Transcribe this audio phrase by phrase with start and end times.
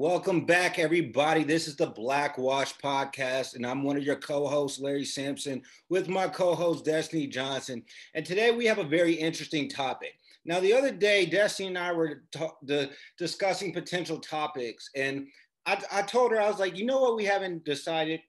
[0.00, 1.44] Welcome back, everybody.
[1.44, 5.60] This is the Black Wash Podcast, and I'm one of your co hosts, Larry Sampson,
[5.90, 7.82] with my co host, Destiny Johnson.
[8.14, 10.14] And today we have a very interesting topic.
[10.46, 12.22] Now, the other day, Destiny and I were
[12.62, 12.88] the,
[13.18, 15.26] discussing potential topics, and
[15.66, 18.20] I, I told her, I was like, you know what, we haven't decided?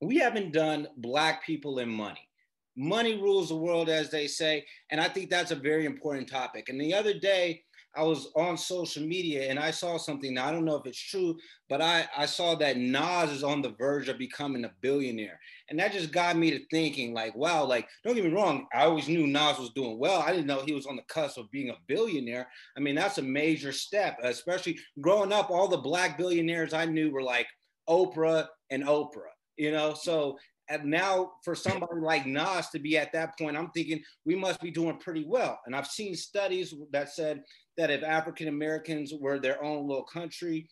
[0.00, 2.28] We haven't done Black people and money.
[2.76, 4.64] Money rules the world, as they say.
[4.90, 6.68] And I think that's a very important topic.
[6.68, 7.64] And the other day,
[7.96, 10.34] I was on social media and I saw something.
[10.34, 11.36] Now, I don't know if it's true,
[11.68, 15.40] but I, I saw that Nas is on the verge of becoming a billionaire.
[15.68, 18.66] And that just got me to thinking, like, wow, like, don't get me wrong.
[18.72, 20.20] I always knew Nas was doing well.
[20.20, 22.48] I didn't know he was on the cusp of being a billionaire.
[22.76, 25.50] I mean, that's a major step, especially growing up.
[25.50, 27.46] All the black billionaires I knew were like
[27.88, 29.94] Oprah and Oprah, you know?
[29.94, 30.38] So
[30.84, 34.70] now for somebody like Nas to be at that point, I'm thinking we must be
[34.70, 35.60] doing pretty well.
[35.66, 37.42] And I've seen studies that said
[37.76, 40.68] that if African Americans were their own little country,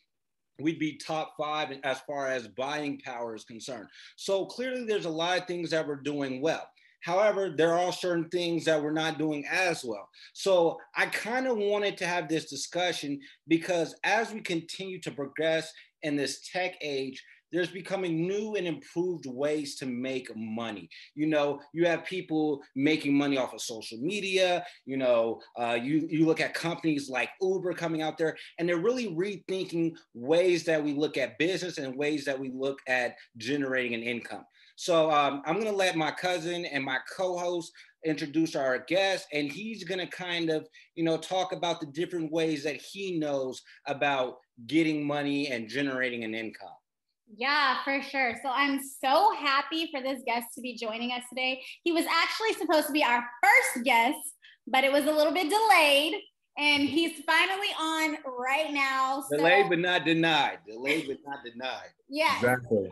[0.60, 3.88] we'd be top five as far as buying power is concerned.
[4.16, 6.68] So clearly, there's a lot of things that we're doing well.
[7.00, 10.08] However, there are certain things that we're not doing as well.
[10.32, 15.72] So I kind of wanted to have this discussion because as we continue to progress
[16.02, 20.88] in this tech age, there's becoming new and improved ways to make money.
[21.14, 24.64] You know, you have people making money off of social media.
[24.86, 28.78] You know, uh, you you look at companies like Uber coming out there, and they're
[28.78, 33.94] really rethinking ways that we look at business and ways that we look at generating
[33.94, 34.44] an income.
[34.76, 37.72] So um, I'm to let my cousin and my co-host
[38.04, 42.30] introduce our guest, and he's going to kind of, you know, talk about the different
[42.30, 44.36] ways that he knows about
[44.68, 46.77] getting money and generating an income.
[47.36, 48.34] Yeah, for sure.
[48.42, 51.62] So I'm so happy for this guest to be joining us today.
[51.84, 54.18] He was actually supposed to be our first guest,
[54.66, 56.14] but it was a little bit delayed.
[56.56, 59.22] And he's finally on right now.
[59.30, 59.36] So.
[59.36, 60.58] Delayed but not denied.
[60.66, 61.90] Delayed but not denied.
[62.08, 62.34] Yeah.
[62.36, 62.90] Exactly.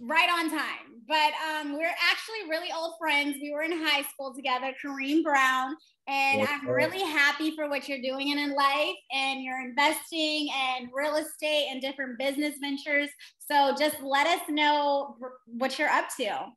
[0.00, 0.97] Right on time.
[1.08, 3.36] But um, we're actually really old friends.
[3.40, 5.74] We were in high school together, Kareem Brown.
[6.06, 11.16] And I'm really happy for what you're doing in life and you're investing and real
[11.16, 13.08] estate and different business ventures.
[13.38, 16.28] So just let us know what you're up to.
[16.30, 16.54] All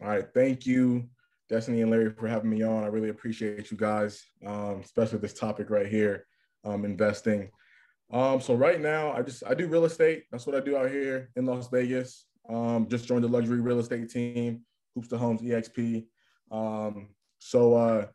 [0.00, 0.26] right.
[0.32, 1.08] Thank you,
[1.48, 2.84] Destiny and Larry, for having me on.
[2.84, 6.26] I really appreciate you guys, um, especially this topic right here,
[6.64, 7.50] um, investing.
[8.12, 10.24] Um, so right now, I just I do real estate.
[10.30, 12.26] That's what I do out here in Las Vegas.
[12.48, 14.62] Um, just joined the luxury real estate team,
[14.94, 16.06] Hoops to Homes EXP.
[16.50, 17.08] Um,
[17.38, 18.06] so uh,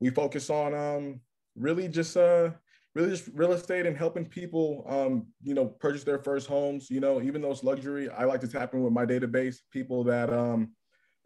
[0.00, 1.20] we focus on um,
[1.56, 2.50] really just uh,
[2.96, 6.98] really just real estate and helping people um, you know purchase their first homes you
[6.98, 10.32] know even though it's luxury i like to tap in with my database people that
[10.32, 10.72] um,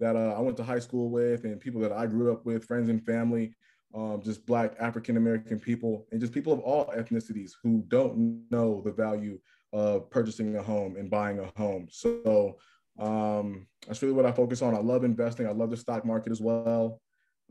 [0.00, 2.64] that uh, i went to high school with and people that i grew up with
[2.64, 3.54] friends and family
[3.94, 8.82] um, just black african american people and just people of all ethnicities who don't know
[8.84, 9.38] the value
[9.72, 12.58] of purchasing a home and buying a home so
[12.98, 16.32] um, that's really what i focus on i love investing i love the stock market
[16.32, 17.00] as well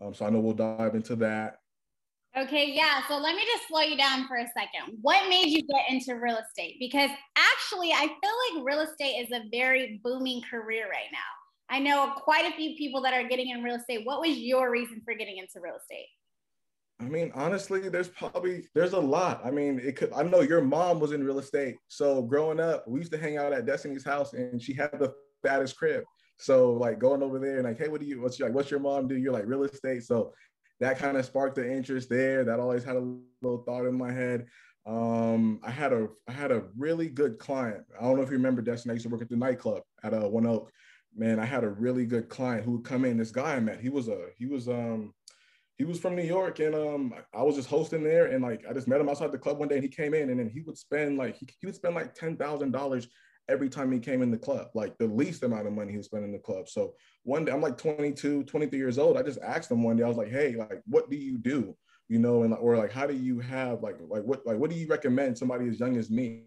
[0.02, 1.57] um, so I know we'll dive into that.
[2.38, 3.02] Okay, yeah.
[3.07, 4.97] So let me just slow you down for a second.
[5.02, 6.75] What made you get into real estate?
[6.80, 11.19] Because actually, I feel like real estate is a very booming career right now.
[11.72, 14.06] I know quite a few people that are getting in real estate.
[14.06, 16.07] What was your reason for getting into real estate?
[17.01, 19.41] I mean, honestly, there's probably there's a lot.
[19.45, 20.11] I mean, it could.
[20.13, 23.37] I know your mom was in real estate, so growing up, we used to hang
[23.37, 26.03] out at Destiny's house, and she had the fattest crib.
[26.38, 28.71] So like going over there and like, hey, what do you what's your, like what's
[28.71, 29.17] your mom do?
[29.17, 30.03] You're like real estate.
[30.03, 30.33] So
[30.79, 32.43] that kind of sparked the interest there.
[32.43, 34.47] That always had a little thought in my head.
[34.85, 37.83] Um, I had a I had a really good client.
[37.99, 38.91] I don't know if you remember Destiny.
[38.91, 40.71] I used to work at the nightclub at uh, One Oak.
[41.15, 43.17] Man, I had a really good client who would come in.
[43.17, 45.13] This guy I met, he was a he was um
[45.79, 48.73] he was from New York and um I was just hosting there and like I
[48.73, 50.62] just met him outside the club one day and he came in and then he
[50.62, 53.07] would spend like he, he would spend like ten thousand dollars
[53.50, 56.06] every time he came in the club, like the least amount of money he was
[56.06, 56.69] spending in the club.
[56.69, 59.18] So one day I'm like 22, 23 years old.
[59.18, 61.75] I just asked him one day, I was like, hey, like, what do you do?
[62.09, 64.75] You know, and or like, how do you have like, like what, like, what do
[64.75, 66.44] you recommend somebody as young as me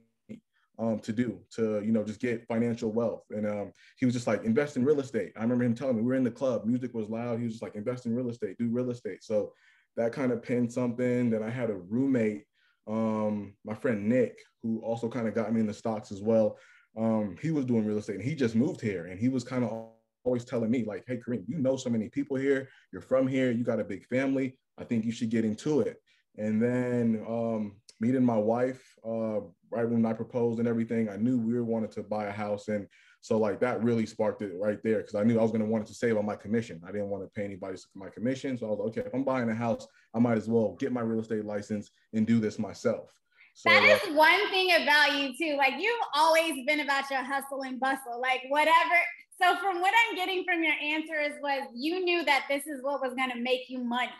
[0.79, 3.25] um, to do to, you know, just get financial wealth?
[3.31, 5.33] And um, he was just like, invest in real estate.
[5.37, 7.39] I remember him telling me we were in the club, music was loud.
[7.39, 9.23] He was just like, invest in real estate, do real estate.
[9.23, 9.53] So
[9.97, 11.31] that kind of pinned something.
[11.31, 12.45] Then I had a roommate
[12.89, 16.59] um, my friend Nick, who also kind of got me in the stocks as well
[16.97, 19.65] um, he was doing real estate and he just moved here and he was kind
[19.65, 19.89] of
[20.25, 23.51] always telling me like, hey, Kareem, you know so many people here, you're from here,
[23.51, 24.59] you got a big family.
[24.79, 26.01] I think you should get into it.
[26.39, 29.41] And then um, meeting my wife, uh,
[29.71, 32.67] right when I proposed and everything, I knew we were wanted to buy a house.
[32.67, 32.89] And
[33.21, 35.71] so like that really sparked it right there because I knew I was going to
[35.71, 36.83] want to save on my commission.
[36.87, 38.59] I didn't want to pay anybody my commission.
[38.59, 40.91] So I was like, okay, if I'm buying a house, I might as well get
[40.93, 43.13] my real estate license and do this myself.
[43.55, 45.57] So, that is uh, one thing about you too.
[45.57, 48.21] Like you've always been about your hustle and bustle.
[48.21, 48.99] Like whatever.
[49.41, 53.01] So from what I'm getting from your answers was you knew that this is what
[53.01, 54.11] was gonna make you money.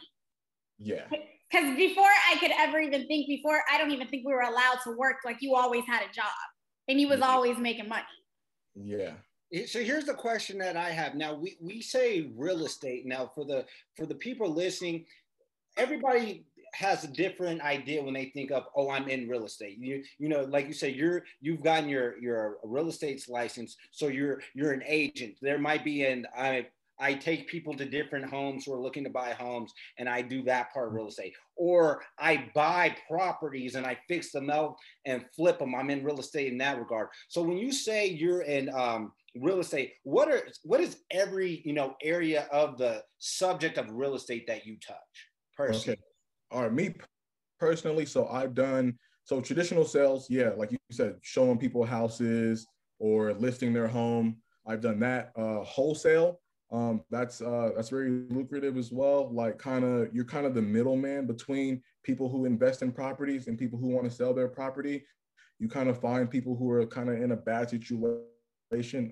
[0.79, 1.07] Yeah.
[1.53, 4.79] Because before I could ever even think, before I don't even think we were allowed
[4.85, 5.17] to work.
[5.25, 6.33] Like you always had a job,
[6.89, 7.29] and you was yeah.
[7.29, 8.05] always making money.
[8.75, 9.13] Yeah.
[9.67, 11.15] So here's the question that I have.
[11.15, 13.05] Now we, we say real estate.
[13.05, 13.67] Now for the
[13.97, 15.05] for the people listening,
[15.77, 20.03] everybody has a different idea when they think of oh i'm in real estate you
[20.19, 24.41] you know like you say you're you've gotten your your real estate's license so you're
[24.55, 26.67] you're an agent there might be an i
[27.01, 30.43] I take people to different homes who are looking to buy homes and I do
[30.45, 31.35] that part of real estate.
[31.57, 35.75] Or I buy properties and I fix them out and flip them.
[35.75, 37.09] I'm in real estate in that regard.
[37.29, 41.73] So when you say you're in um, real estate, what are what is every you
[41.73, 44.97] know area of the subject of real estate that you touch
[45.57, 45.95] personally?
[45.95, 46.03] Okay.
[46.51, 46.95] All right, me
[47.59, 52.67] personally, so I've done so traditional sales, yeah, like you said, showing people houses
[52.99, 54.37] or listing their home.
[54.67, 55.33] I've done that.
[55.37, 56.41] Uh, wholesale,
[56.73, 59.31] um, that's uh, that's very lucrative as well.
[59.33, 63.59] Like kind of you're kind of the middleman between people who invest in properties and
[63.59, 65.05] people who want to sell their property.
[65.59, 69.11] You kind of find people who are kind of in a bad situation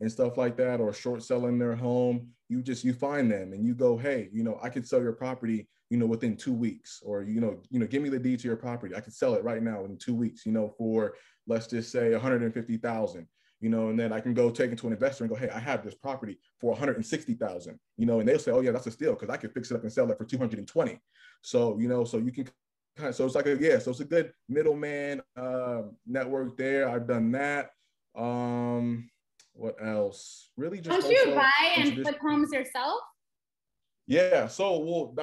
[0.00, 2.28] and stuff like that, or short selling their home.
[2.48, 5.12] You just you find them and you go, hey, you know, I could sell your
[5.12, 8.40] property, you know, within two weeks, or you know, you know, give me the deed
[8.40, 8.96] to your property.
[8.96, 11.14] I could sell it right now in two weeks, you know, for
[11.46, 13.28] let's just say 150,000
[13.60, 15.50] you know, and then I can go take it to an investor and go, hey,
[15.50, 18.90] I have this property for 160,000, you know, and they'll say, oh yeah, that's a
[18.90, 21.00] steal because I could fix it up and sell it for 220.
[21.42, 22.48] So, you know, so you can
[22.96, 26.88] kind of, so it's like a, yeah, so it's a good middleman uh, network there.
[26.88, 27.70] I've done that.
[28.16, 29.10] Um,
[29.54, 30.50] what else?
[30.56, 31.00] Really just.
[31.00, 33.00] Don't you buy and flip homes yourself?
[34.06, 34.46] Yeah.
[34.46, 35.14] So, well,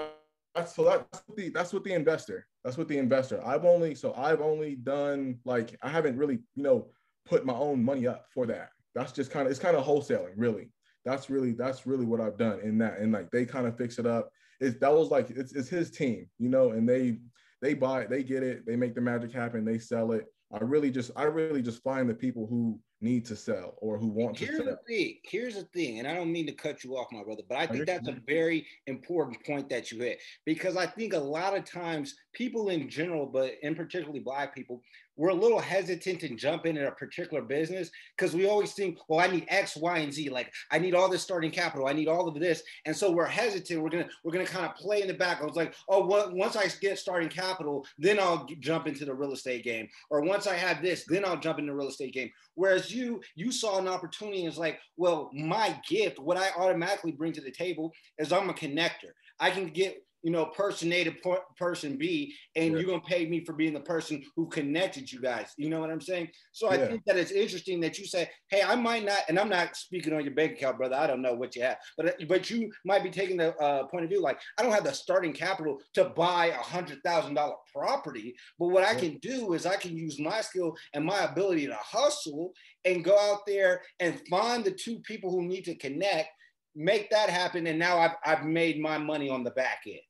[0.53, 4.13] that's, so that's the, that's what the investor, that's what the investor, I've only, so
[4.13, 6.87] I've only done like, I haven't really, you know,
[7.25, 8.69] put my own money up for that.
[8.93, 10.71] That's just kind of it's kind of wholesaling, really.
[11.03, 12.99] That's really that's really what I've done in that.
[12.99, 14.29] And like they kind of fix it up.
[14.59, 17.17] It's that was like it's it's his team, you know, and they
[17.61, 20.25] they buy it, they get it, they make the magic happen, they sell it.
[20.53, 24.07] I really just I really just find the people who need to sell or who
[24.07, 24.65] want Here's to sell.
[24.87, 25.17] The thing.
[25.23, 27.67] Here's the thing, and I don't mean to cut you off, my brother, but I
[27.67, 31.65] think that's a very important point that you hit because I think a lot of
[31.65, 34.81] times people in general, but in particularly black people,
[35.17, 39.19] we're a little hesitant to jump into a particular business because we always think, well,
[39.19, 40.29] I need X, Y, and Z.
[40.29, 41.87] Like I need all this starting capital.
[41.87, 42.63] I need all of this.
[42.85, 43.81] And so we're hesitant.
[43.81, 45.41] We're gonna we're gonna kind of play in the back.
[45.41, 49.13] I was like, oh, well, once I get starting capital, then I'll jump into the
[49.13, 49.87] real estate game.
[50.09, 52.29] Or once I have this, then I'll jump into the real estate game.
[52.55, 57.13] Whereas you you saw an opportunity and it's like, well, my gift, what I automatically
[57.13, 59.13] bring to the table is I'm a connector.
[59.39, 61.13] I can get you know, person A to
[61.55, 62.79] person B, and yeah.
[62.79, 65.53] you're gonna pay me for being the person who connected you guys.
[65.55, 66.29] You know what I'm saying?
[66.51, 69.49] So I think that it's interesting that you say, "Hey, I might not," and I'm
[69.49, 70.95] not speaking on your bank account, brother.
[70.95, 74.03] I don't know what you have, but but you might be taking the uh, point
[74.03, 77.57] of view like, I don't have the starting capital to buy a hundred thousand dollar
[77.71, 81.67] property, but what I can do is I can use my skill and my ability
[81.67, 82.51] to hustle
[82.83, 86.29] and go out there and find the two people who need to connect
[86.77, 90.01] make that happen and now I've, I've made my money on the back end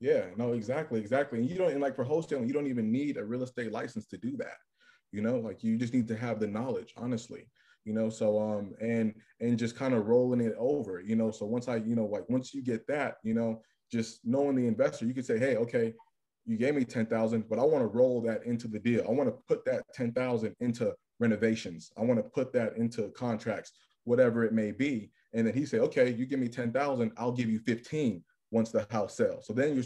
[0.00, 1.40] yeah, no, exactly, exactly.
[1.40, 4.06] And you don't, and like for wholesaling, you don't even need a real estate license
[4.06, 4.56] to do that.
[5.10, 7.48] You know, like you just need to have the knowledge, honestly.
[7.84, 11.00] You know, so um, and and just kind of rolling it over.
[11.00, 14.20] You know, so once I, you know, like once you get that, you know, just
[14.24, 15.94] knowing the investor, you can say, hey, okay,
[16.44, 19.04] you gave me ten thousand, but I want to roll that into the deal.
[19.08, 21.90] I want to put that ten thousand into renovations.
[21.96, 23.72] I want to put that into contracts,
[24.04, 25.10] whatever it may be.
[25.34, 28.70] And then he say, okay, you give me ten thousand, I'll give you fifteen once
[28.70, 29.46] the house sells.
[29.46, 29.84] So then you're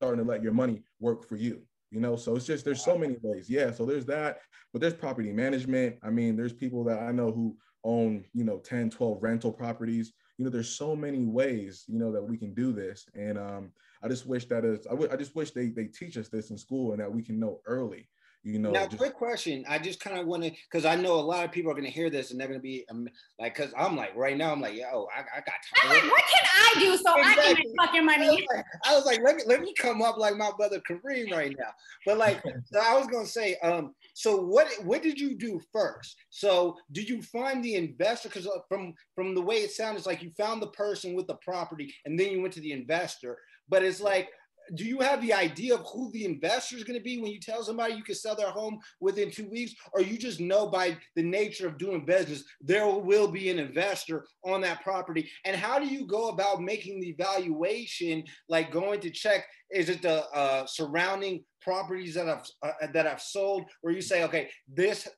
[0.00, 1.62] starting to let your money work for you.
[1.90, 3.50] You know, so it's just there's so many ways.
[3.50, 4.38] Yeah, so there's that,
[4.72, 5.96] but there's property management.
[6.02, 10.12] I mean, there's people that I know who own, you know, 10, 12 rental properties.
[10.38, 13.06] You know, there's so many ways, you know, that we can do this.
[13.14, 16.16] And um, I just wish that is, I, w- I just wish they they teach
[16.16, 18.08] us this in school and that we can know early
[18.44, 21.14] you know now just, quick question i just kind of want to because i know
[21.14, 23.08] a lot of people are going to hear this and they're going to be um,
[23.38, 25.90] like because i'm like right now i'm like yo i, I got time.
[25.90, 27.42] Like, what can i do so exactly.
[27.42, 29.72] i can make fucking money I was, like, I was, like, let me let me
[29.78, 31.70] come up like my brother kareem right now
[32.04, 35.60] but like so i was going to say um so what what did you do
[35.72, 39.98] first so did you find the investor because uh, from from the way it sounds
[39.98, 42.72] it's like you found the person with the property and then you went to the
[42.72, 44.30] investor but it's like
[44.74, 47.40] do you have the idea of who the investor is going to be when you
[47.40, 49.74] tell somebody you can sell their home within two weeks?
[49.92, 54.26] Or you just know by the nature of doing business there will be an investor
[54.44, 55.28] on that property?
[55.44, 60.02] And how do you go about making the valuation like going to check is it
[60.02, 65.08] the uh, surrounding properties that I've uh, that have sold where you say, okay, this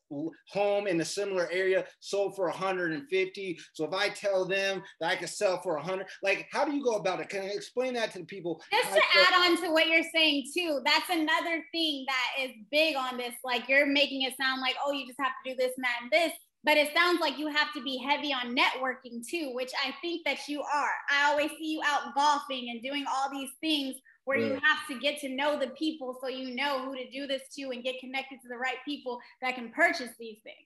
[0.51, 3.59] home in a similar area sold for 150.
[3.73, 6.83] So if I tell them that I can sell for 100, like how do you
[6.83, 7.29] go about it?
[7.29, 8.63] Can I explain that to the people?
[8.73, 12.97] Just to add on to what you're saying too, that's another thing that is big
[12.97, 13.35] on this.
[13.45, 15.99] Like you're making it sound like, oh, you just have to do this and that
[16.03, 16.33] and this
[16.65, 20.25] but it sounds like you have to be heavy on networking too, which I think
[20.25, 20.91] that you are.
[21.11, 24.47] I always see you out golfing and doing all these things where yeah.
[24.47, 27.43] you have to get to know the people so you know who to do this
[27.55, 30.57] to and get connected to the right people that can purchase these things.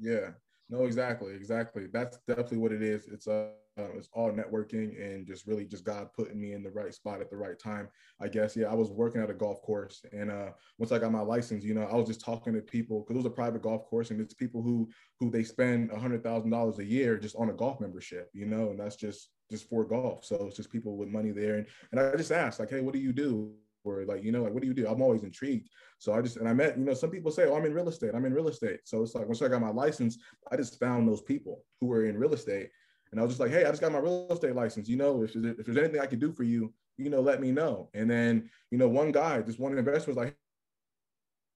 [0.00, 0.30] Yeah.
[0.68, 1.86] No, exactly, exactly.
[1.92, 3.06] That's definitely what it is.
[3.06, 6.92] It's uh, it's all networking and just really just God putting me in the right
[6.92, 7.88] spot at the right time.
[8.20, 8.56] I guess.
[8.56, 11.62] Yeah, I was working at a golf course, and uh, once I got my license,
[11.62, 14.10] you know, I was just talking to people because it was a private golf course,
[14.10, 14.88] and it's people who
[15.20, 18.46] who they spend a hundred thousand dollars a year just on a golf membership, you
[18.46, 20.24] know, and that's just just for golf.
[20.24, 22.92] So it's just people with money there, and and I just asked like, hey, what
[22.94, 23.54] do you do?
[23.86, 24.86] Or like, you know, like, what do you do?
[24.88, 25.68] I'm always intrigued.
[25.98, 27.88] So I just, and I met, you know, some people say, oh, I'm in real
[27.88, 28.12] estate.
[28.14, 28.80] I'm in real estate.
[28.84, 30.18] So it's like, once I got my license,
[30.50, 32.70] I just found those people who were in real estate.
[33.12, 34.88] And I was just like, hey, I just got my real estate license.
[34.88, 37.40] You know, if there's, if there's anything I can do for you, you know, let
[37.40, 37.90] me know.
[37.94, 40.36] And then, you know, one guy, just one investor was like,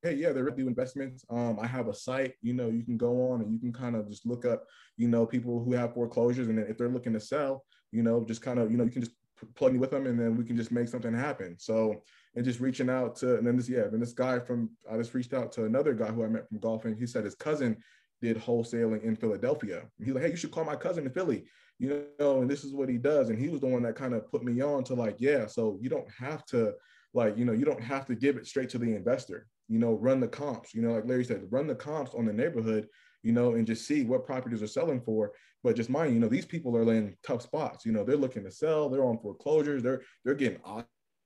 [0.02, 1.24] hey, yeah, they're do investments.
[1.28, 3.96] Um, I have a site, you know, you can go on and you can kind
[3.96, 4.64] of just look up,
[4.96, 6.48] you know, people who have foreclosures.
[6.48, 9.02] And if they're looking to sell, you know, just kind of, you know, you can
[9.02, 9.14] just
[9.54, 11.56] plug me with them and then we can just make something happen.
[11.58, 12.02] So
[12.36, 15.14] and just reaching out to and then this yeah then this guy from I just
[15.14, 16.96] reached out to another guy who I met from golfing.
[16.96, 17.76] He said his cousin
[18.22, 19.82] did wholesaling in Philadelphia.
[19.98, 21.44] He's like, hey, you should call my cousin in Philly,
[21.78, 23.30] you know, and this is what he does.
[23.30, 25.78] And he was the one that kind of put me on to like, yeah, so
[25.80, 26.74] you don't have to
[27.14, 29.94] like, you know, you don't have to give it straight to the investor, you know,
[29.94, 32.86] run the comps, you know, like Larry said, run the comps on the neighborhood,
[33.22, 35.32] you know, and just see what properties are selling for.
[35.62, 37.84] But just mind, you know, these people are in tough spots.
[37.84, 40.60] You know, they're looking to sell, they're on foreclosures, they're they're getting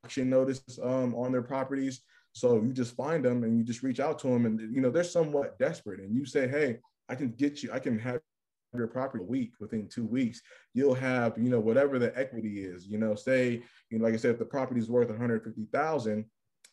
[0.04, 2.02] auction notice um, on their properties.
[2.32, 4.90] So you just find them and you just reach out to them, and you know
[4.90, 8.20] they're somewhat desperate, and you say, "Hey, I can get you, I can have
[8.74, 10.40] your property a week within two weeks.
[10.74, 12.86] You'll have, you know, whatever the equity is.
[12.86, 16.24] You know, say, you know, like I said, if the property is worth 150,000."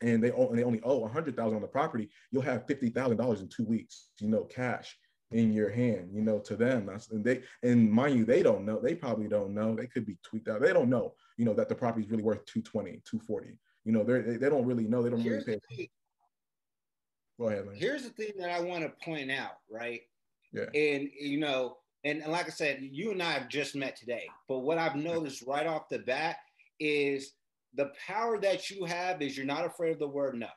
[0.03, 3.63] And they, and they only owe 100,000 on the property, you'll have $50,000 in two
[3.63, 4.97] weeks, you know, cash
[5.31, 6.85] in your hand, you know, to them.
[6.85, 8.79] That's and they and mind you, they don't know.
[8.81, 9.75] They probably don't know.
[9.75, 10.61] They could be tweaked out.
[10.61, 13.57] They don't know, you know, that the property is really worth 220, 240.
[13.83, 15.01] You know, they they don't really know.
[15.01, 15.89] They don't Here's really pay.
[17.39, 17.73] Go ahead, man.
[17.75, 20.01] Here's the thing that I want to point out, right?
[20.53, 20.65] Yeah.
[20.75, 24.27] And you know, and, and like I said, you and I have just met today,
[24.47, 26.35] but what I've noticed right off the bat
[26.79, 27.33] is
[27.73, 30.47] the power that you have is you're not afraid of the word no.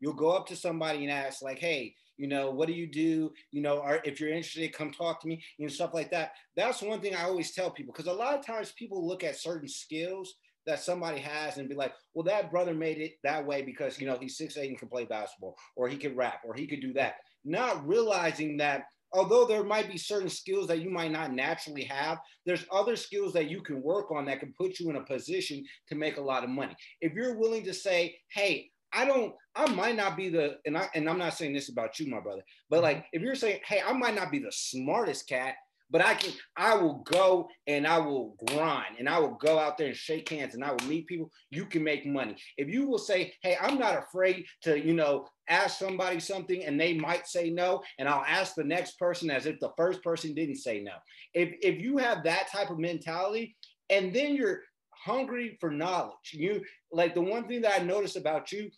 [0.00, 3.32] You'll go up to somebody and ask, like, hey, you know, what do you do?
[3.52, 6.32] You know, or if you're interested, come talk to me, you know, stuff like that.
[6.56, 9.36] That's one thing I always tell people because a lot of times people look at
[9.36, 10.34] certain skills
[10.66, 14.06] that somebody has and be like, well, that brother made it that way because, you
[14.06, 16.80] know, he's six eight and can play basketball or he can rap or he could
[16.80, 17.16] do that.
[17.44, 22.18] Not realizing that although there might be certain skills that you might not naturally have,
[22.44, 25.64] there's other skills that you can work on that can put you in a position
[25.88, 26.74] to make a lot of money.
[27.00, 30.88] If you're willing to say, hey, I don't, I might not be the, and I
[30.94, 33.06] and I'm not saying this about you, my brother, but like mm-hmm.
[33.12, 35.54] if you're saying, hey, I might not be the smartest cat,
[35.90, 39.78] but I can, I will go and I will grind and I will go out
[39.78, 41.30] there and shake hands and I will meet people.
[41.50, 42.36] You can make money.
[42.56, 46.80] If you will say, hey, I'm not afraid to, you know, ask somebody something and
[46.80, 50.34] they might say no, and I'll ask the next person as if the first person
[50.34, 50.94] didn't say no.
[51.34, 53.56] If if you have that type of mentality,
[53.90, 56.32] and then you're hungry for knowledge.
[56.32, 58.70] You like the one thing that I noticed about you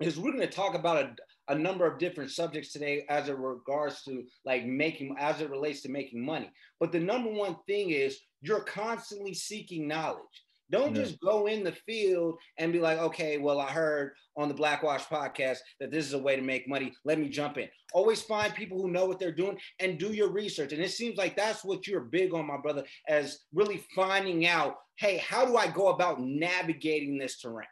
[0.00, 1.04] is we're going to talk about
[1.48, 5.50] a, a number of different subjects today as it regards to like making as it
[5.50, 6.50] relates to making money.
[6.78, 10.44] But the number one thing is you're constantly seeking knowledge.
[10.70, 14.54] Don't just go in the field and be like, okay, well, I heard on the
[14.54, 16.92] Blackwash podcast that this is a way to make money.
[17.04, 17.68] Let me jump in.
[17.92, 20.72] Always find people who know what they're doing and do your research.
[20.72, 24.76] And it seems like that's what you're big on, my brother, as really finding out,
[24.96, 27.66] hey, how do I go about navigating this terrain?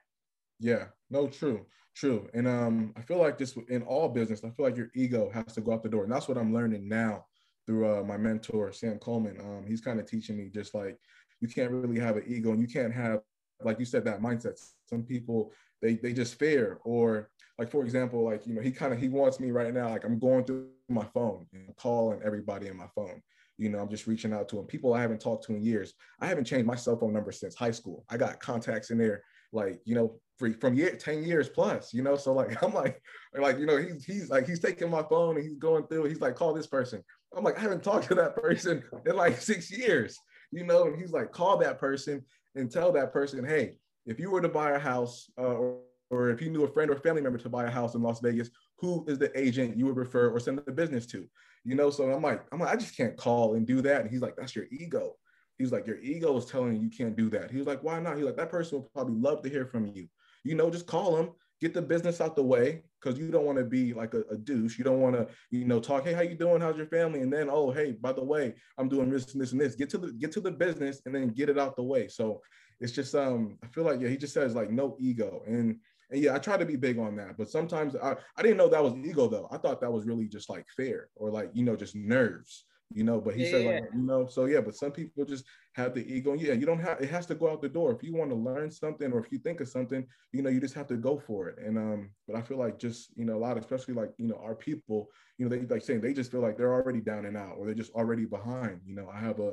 [0.59, 1.67] Yeah, no, true.
[1.99, 2.29] True.
[2.33, 5.53] And um, I feel like this in all business, I feel like your ego has
[5.55, 6.05] to go out the door.
[6.05, 7.27] And that's what I'm learning now
[7.67, 9.37] through uh, my mentor, Sam Coleman.
[9.41, 10.97] Um, he's kind of teaching me just like
[11.41, 13.23] you can't really have an ego and you can't have,
[13.65, 14.65] like you said, that mindset.
[14.89, 15.53] Some people,
[15.83, 19.09] they, they just fear or like, for example, like, you know, he kind of, he
[19.09, 22.87] wants me right now, like I'm going through my phone and calling everybody in my
[22.95, 23.21] phone.
[23.57, 24.67] You know, I'm just reaching out to them.
[24.67, 25.95] People I haven't talked to in years.
[26.21, 28.05] I haven't changed my cell phone number since high school.
[28.09, 32.03] I got contacts in there like you know for, from year 10 years plus you
[32.03, 33.01] know so like i'm like
[33.39, 36.21] like you know he's he's like he's taking my phone and he's going through he's
[36.21, 37.03] like call this person
[37.37, 40.19] i'm like i haven't talked to that person in like six years
[40.53, 42.25] you know and he's like call that person
[42.55, 43.75] and tell that person hey
[44.09, 45.79] if you were to buy a house uh, or,
[46.11, 48.21] or if you knew a friend or family member to buy a house in Las
[48.21, 51.27] Vegas, who is the agent you would refer or send the business to?
[51.65, 54.01] You know, so I'm like, I'm like, I just can't call and do that.
[54.01, 55.17] And he's like, that's your ego.
[55.59, 57.51] He's like, your ego is telling you you can't do that.
[57.51, 58.17] He was like, why not?
[58.17, 60.09] He's like, that person would probably love to hear from you.
[60.45, 63.59] You know, just call them, get the business out the way, because you don't want
[63.59, 64.79] to be like a, a douche.
[64.79, 66.61] You don't want to, you know, talk, hey, how you doing?
[66.61, 67.21] How's your family?
[67.21, 69.75] And then, oh, hey, by the way, I'm doing this and this and this.
[69.75, 72.09] Get to the get to the business and then get it out the way.
[72.09, 72.41] So
[72.81, 75.43] it's just um, I feel like yeah, he just says like no ego.
[75.47, 75.79] And
[76.11, 77.37] and yeah, I try to be big on that.
[77.37, 79.49] But sometimes I, I didn't know that was ego though.
[79.51, 83.05] I thought that was really just like fair or like, you know, just nerves you
[83.05, 85.95] know but he yeah, said like you know so yeah but some people just have
[85.95, 88.15] the ego yeah you don't have it has to go out the door if you
[88.15, 90.87] want to learn something or if you think of something you know you just have
[90.87, 93.59] to go for it and um but i feel like just you know a lot
[93.59, 96.57] especially like you know our people you know they like saying they just feel like
[96.57, 99.53] they're already down and out or they're just already behind you know i have a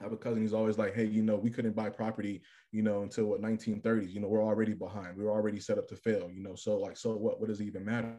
[0.00, 2.42] I have a cousin who's always like, hey, you know, we couldn't buy property,
[2.72, 4.12] you know, until what 1930s.
[4.12, 5.16] You know, we're already behind.
[5.16, 6.54] We were already set up to fail, you know.
[6.56, 7.38] So like, so what?
[7.38, 8.16] What does it even matter?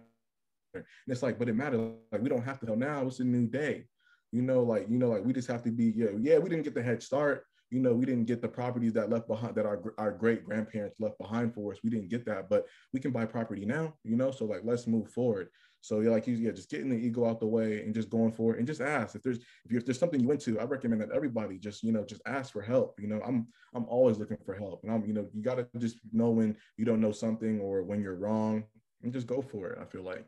[0.74, 1.82] And it's like, but it matters.
[2.12, 2.75] Like we don't have to.
[2.75, 3.88] Now it's a new day
[4.36, 6.65] you know, like, you know, like we just have to be, yeah, yeah, we didn't
[6.65, 7.46] get the head start.
[7.72, 11.00] You know, we didn't get the properties that left behind that our, our great grandparents
[11.00, 11.80] left behind for us.
[11.84, 14.88] We didn't get that, but we can buy property now, you know, so like let's
[14.88, 15.48] move forward.
[15.80, 18.54] So yeah, like yeah, just getting the ego out the way and just going for
[18.54, 20.60] it and just ask if there's if, if there's something you went to.
[20.60, 23.00] I recommend that everybody just you know just ask for help.
[23.00, 25.68] You know, I'm I'm always looking for help, and I'm you know you got to
[25.77, 28.63] just know when you don't know something or when you're wrong
[29.04, 29.80] and just go for it.
[29.80, 30.25] I feel like.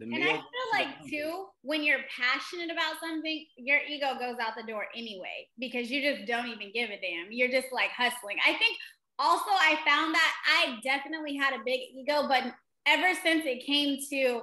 [0.00, 4.70] And I feel like too, when you're passionate about something, your ego goes out the
[4.70, 7.30] door anyway because you just don't even give a damn.
[7.30, 8.36] You're just like hustling.
[8.46, 8.76] I think
[9.18, 12.44] also I found that I definitely had a big ego, but
[12.86, 14.42] ever since it came to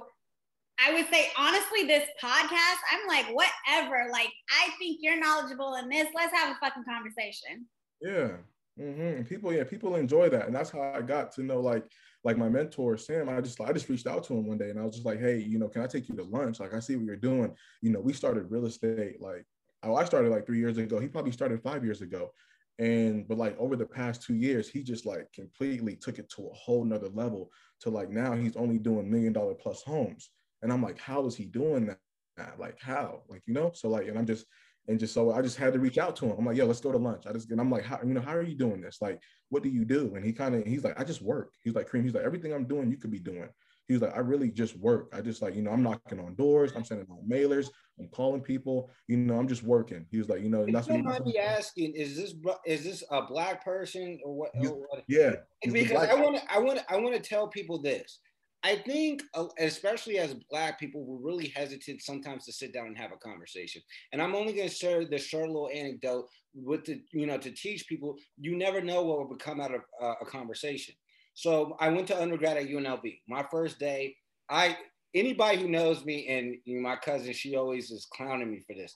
[0.78, 4.10] I would say honestly, this podcast, I'm like, whatever.
[4.12, 6.08] Like, I think you're knowledgeable in this.
[6.14, 7.66] Let's have a fucking conversation.
[8.02, 8.32] Yeah.
[8.78, 9.22] Mm-hmm.
[9.22, 11.84] People, yeah, people enjoy that, and that's how I got to know like
[12.26, 13.28] like my mentor Sam.
[13.28, 15.20] I just I just reached out to him one day, and I was just like,
[15.20, 16.60] hey, you know, can I take you to lunch?
[16.60, 17.54] Like I see what you're doing.
[17.80, 19.46] You know, we started real estate like
[19.82, 20.98] oh, I started like three years ago.
[20.98, 22.32] He probably started five years ago,
[22.78, 26.48] and but like over the past two years, he just like completely took it to
[26.48, 27.50] a whole nother level.
[27.80, 30.30] To like now he's only doing million dollar plus homes,
[30.62, 32.58] and I'm like, how is he doing that?
[32.58, 33.22] Like how?
[33.28, 33.70] Like you know?
[33.74, 34.46] So like, and I'm just
[34.88, 36.36] and just so I just had to reach out to him.
[36.38, 37.26] I'm like, yo, let's go to lunch.
[37.26, 38.98] I just and I'm like, how you know, how are you doing this?
[39.00, 40.14] Like, what do you do?
[40.14, 41.52] And he kind of he's like, I just work.
[41.62, 43.48] He's like, Kareem, he's like, everything I'm doing, you could be doing.
[43.88, 45.12] He was like, I really just work.
[45.12, 47.68] I just like, you know, I'm knocking on doors, I'm sending out mailers,
[48.00, 50.06] I'm calling people, you know, I'm just working.
[50.10, 52.34] He was like, you know, and that's what mind me asking, is this
[52.66, 54.50] is this a black person or what?
[54.56, 55.04] Or what?
[55.08, 55.36] Yeah.
[55.62, 58.20] Because I want to I want I want to tell people this.
[58.66, 62.98] I think, uh, especially as Black people, we're really hesitant sometimes to sit down and
[62.98, 63.80] have a conversation.
[64.10, 67.52] And I'm only going to share this short little anecdote with the, you know, to
[67.52, 68.16] teach people.
[68.40, 70.96] You never know what will come out of uh, a conversation.
[71.34, 73.20] So I went to undergrad at UNLV.
[73.28, 74.16] My first day,
[74.50, 74.76] I
[75.14, 78.74] anybody who knows me and you know, my cousin, she always is clowning me for
[78.74, 78.92] this.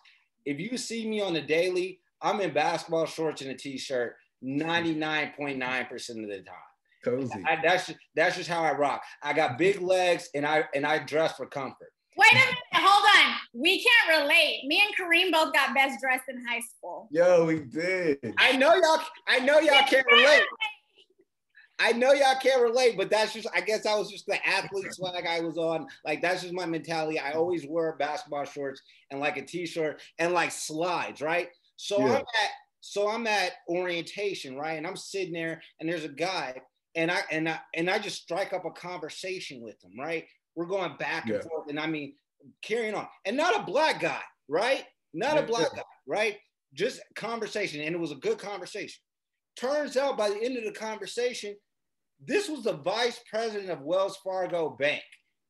[0.47, 5.93] If you see me on the daily, I'm in basketball shorts and a t-shirt 99.9%
[5.93, 6.70] of the time.
[7.05, 7.43] Cozy.
[7.47, 9.03] I, that's just, that's just how I rock.
[9.23, 11.93] I got big legs and I and I dress for comfort.
[12.17, 13.35] Wait a minute, hold on.
[13.55, 14.63] We can't relate.
[14.67, 17.09] Me and Kareem both got best dressed in high school.
[17.11, 18.19] Yo, we did.
[18.37, 19.01] I know y'all.
[19.27, 20.43] I know y'all can't relate.
[21.79, 23.49] I know y'all can't relate, but that's just.
[23.55, 25.87] I guess I was just the athlete swag I was on.
[26.05, 27.19] Like that's just my mentality.
[27.19, 31.49] I always wear basketball shorts and like a t-shirt and like slides, right?
[31.77, 32.07] So yeah.
[32.07, 32.51] I'm at.
[32.83, 34.79] So I'm at orientation, right?
[34.79, 36.61] And I'm sitting there, and there's a guy
[36.95, 40.27] and I and I and I just strike up a conversation with him, right?
[40.55, 41.43] We're going back and yeah.
[41.43, 42.15] forth, and I mean
[42.63, 44.85] carrying on, and not a black guy, right?
[45.15, 45.41] Not yeah.
[45.41, 46.37] a black guy, right?
[46.75, 49.01] Just conversation, and it was a good conversation.
[49.57, 51.55] Turns out by the end of the conversation,
[52.25, 55.03] this was the vice president of Wells Fargo Bank.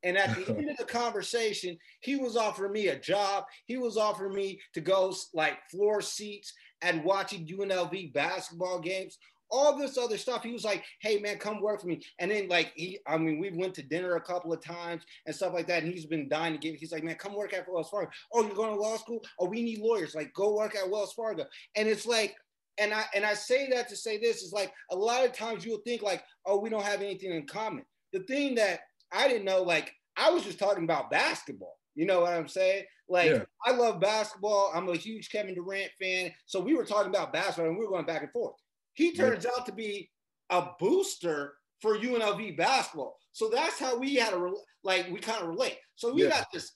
[0.02, 3.44] And at the end of the conversation, he was offering me a job.
[3.66, 9.18] He was offering me to go like floor seats and watching UNLV basketball games
[9.50, 10.42] all this other stuff.
[10.42, 13.38] He was like, "Hey man, come work for me." And then like he, I mean,
[13.38, 15.82] we went to dinner a couple of times and stuff like that.
[15.82, 16.76] And he's been dying to get.
[16.76, 19.22] He's like, "Man, come work at Wells Fargo." Oh, you're going to law school?
[19.38, 20.14] Oh, we need lawyers.
[20.14, 21.44] Like, go work at Wells Fargo.
[21.76, 22.36] And it's like,
[22.78, 25.64] and I and I say that to say this is like a lot of times
[25.64, 28.80] you'll think like, "Oh, we don't have anything in common." The thing that
[29.12, 31.76] I didn't know, like, I was just talking about basketball.
[31.94, 32.84] You know what I'm saying?
[33.08, 33.42] Like, yeah.
[33.66, 34.70] I love basketball.
[34.74, 36.32] I'm a huge Kevin Durant fan.
[36.46, 38.54] So we were talking about basketball and we were going back and forth.
[38.94, 40.10] He turns out to be
[40.50, 43.16] a booster for UNLV basketball.
[43.32, 45.78] So that's how we had a like we kind of relate.
[45.94, 46.30] So we yeah.
[46.30, 46.72] got this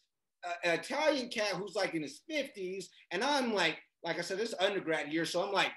[0.46, 4.55] uh, Italian cat who's like in his 50s, and I'm like, like I said, this
[4.61, 5.72] undergrad year, so I'm like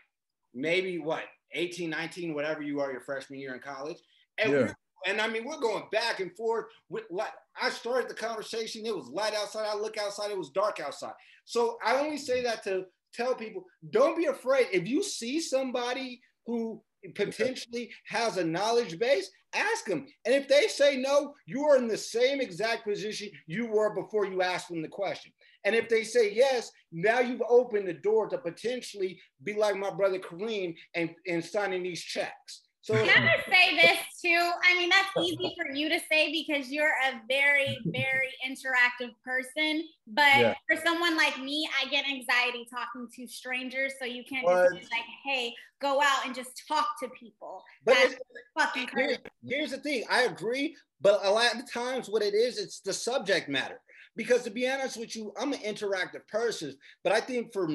[0.53, 1.23] maybe what
[1.53, 3.97] 18, 19, whatever you are your freshman year in college.
[4.37, 4.73] And yeah.
[5.05, 6.65] and I mean, we're going back and forth.
[6.89, 8.85] With, like, I started the conversation.
[8.85, 9.65] It was light outside.
[9.67, 10.31] I look outside.
[10.31, 11.13] It was dark outside.
[11.45, 14.67] So I only say that to tell people, don't be afraid.
[14.71, 16.81] If you see somebody who
[17.15, 20.05] potentially has a knowledge base, ask them.
[20.25, 24.25] And if they say no, you are in the same exact position you were before
[24.25, 25.31] you asked them the question.
[25.63, 29.89] And if they say yes, now you've opened the door to potentially be like my
[29.89, 32.61] brother Kareem and, and signing these checks.
[32.81, 34.51] So can I say this too?
[34.63, 39.83] I mean, that's easy for you to say because you're a very, very interactive person.
[40.07, 40.53] But yeah.
[40.69, 43.93] for someone like me, I get anxiety talking to strangers.
[43.99, 44.71] So you can't what?
[44.71, 47.63] just be like, hey, go out and just talk to people.
[47.83, 48.15] But that's
[48.57, 49.17] fucking crazy.
[49.45, 50.03] Here's the thing.
[50.09, 53.79] I agree, but a lot of times what it is, it's the subject matter.
[54.15, 57.67] Because to be honest with you, I'm an interactive person, but I think for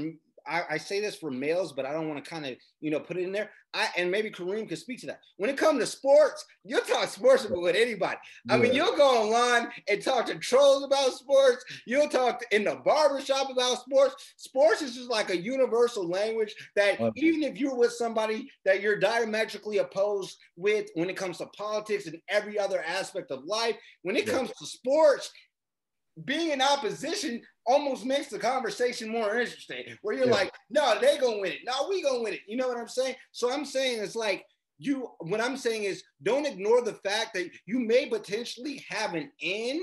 [0.47, 3.01] I, I, say this for males, but I don't want to kind of, you know,
[3.01, 3.51] put it in there.
[3.75, 5.21] I and maybe Kareem could speak to that.
[5.39, 8.17] When it comes to sports, you'll talk sports with anybody.
[8.51, 8.63] I yeah.
[8.63, 11.65] mean, you'll go online and talk to trolls about sports.
[11.87, 14.35] You'll talk to, in the barbershop about sports.
[14.37, 17.13] Sports is just like a universal language that okay.
[17.17, 22.07] even if you're with somebody that you're diametrically opposed with when it comes to politics
[22.07, 24.35] and every other aspect of life, when it yeah.
[24.35, 25.31] comes to sports,
[26.25, 29.85] being in opposition almost makes the conversation more interesting.
[30.03, 30.33] Where you're yeah.
[30.33, 31.61] like, no, they gonna win it.
[31.65, 32.41] No, we gonna win it.
[32.47, 33.15] You know what I'm saying?
[33.31, 34.45] So I'm saying it's like
[34.79, 35.11] you.
[35.21, 39.81] What I'm saying is, don't ignore the fact that you may potentially have an end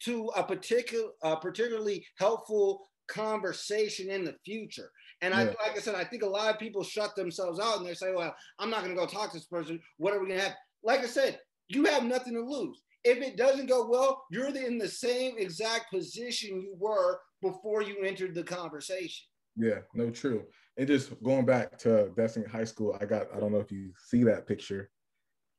[0.00, 4.90] to a particular, uh, particularly helpful conversation in the future.
[5.22, 5.40] And yeah.
[5.40, 7.94] I, like I said, I think a lot of people shut themselves out and they
[7.94, 9.80] say, well, I'm not gonna go talk to this person.
[9.98, 10.54] What are we gonna have?
[10.82, 12.82] Like I said, you have nothing to lose.
[13.04, 17.98] If it doesn't go well, you're in the same exact position you were before you
[18.02, 19.26] entered the conversation.
[19.56, 20.44] Yeah, no, true.
[20.76, 23.92] And just going back to Destiny High School, I got, I don't know if you
[24.08, 24.90] see that picture,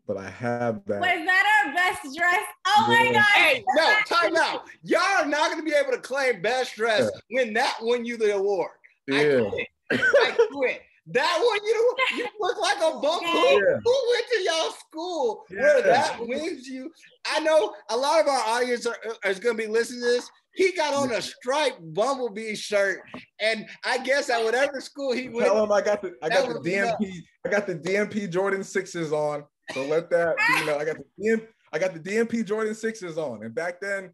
[0.08, 1.00] but I have that.
[1.00, 2.42] Was that our best dress?
[2.68, 3.04] Oh yeah.
[3.04, 3.24] my God.
[3.36, 4.68] Hey, no, time out.
[4.84, 7.38] Y'all are not going to be able to claim best dress yeah.
[7.38, 8.72] when that won you the award.
[9.08, 9.44] Yeah.
[9.48, 9.68] I quit.
[9.92, 10.82] I quit.
[11.08, 13.24] That one, you you look like a bum.
[13.24, 13.80] Who, yeah.
[13.84, 15.62] who went to y'all school yeah.
[15.62, 16.92] where that wins you?
[17.28, 20.08] I know a lot of our audience are, uh, is going to be listening to
[20.08, 20.30] this.
[20.56, 23.02] He got on a striped bumblebee shirt,
[23.42, 25.46] and I guess at whatever school he went.
[25.46, 27.12] Tell him I got the I got the DMP.
[27.46, 29.44] I got the DMP Jordan sixes on.
[29.74, 33.18] So let that you know I got the DM, I got the DMP Jordan sixes
[33.18, 34.12] on, and back then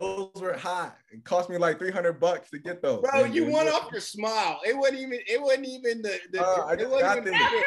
[0.00, 0.92] those were high.
[1.10, 3.02] It cost me like 300 bucks to get those.
[3.02, 4.60] Bro, you went off your smile.
[4.66, 7.64] It wasn't even, it wasn't even the, the uh, it wasn't even the,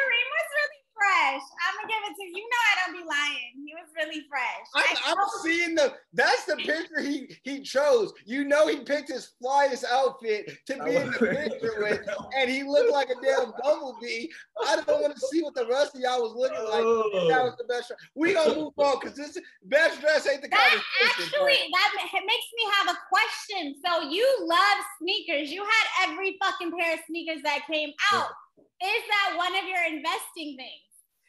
[1.06, 1.42] fresh.
[1.62, 2.36] I'm gonna give it to you.
[2.36, 3.52] You know I don't be lying.
[3.64, 4.66] He was really fresh.
[4.74, 5.40] I, am oh.
[5.42, 5.94] seeing the.
[6.12, 8.12] That's the picture he he chose.
[8.24, 12.62] You know he picked his flyest outfit to be in the picture with, and he
[12.62, 14.28] looked like a damn bumblebee.
[14.66, 16.84] I don't want to see what the rest of y'all was looking like.
[16.84, 17.28] Oh.
[17.28, 17.92] That was the best.
[18.14, 21.30] We gonna move on because this best dress ain't the kind of picture.
[21.30, 23.74] that Actually, that makes me have a question.
[23.84, 25.50] So you love sneakers.
[25.50, 28.28] You had every fucking pair of sneakers that came out.
[28.28, 28.88] Yeah.
[28.88, 30.85] Is that one of your investing things?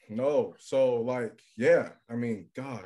[0.10, 0.56] No.
[0.60, 2.84] So like, yeah, I mean, gosh,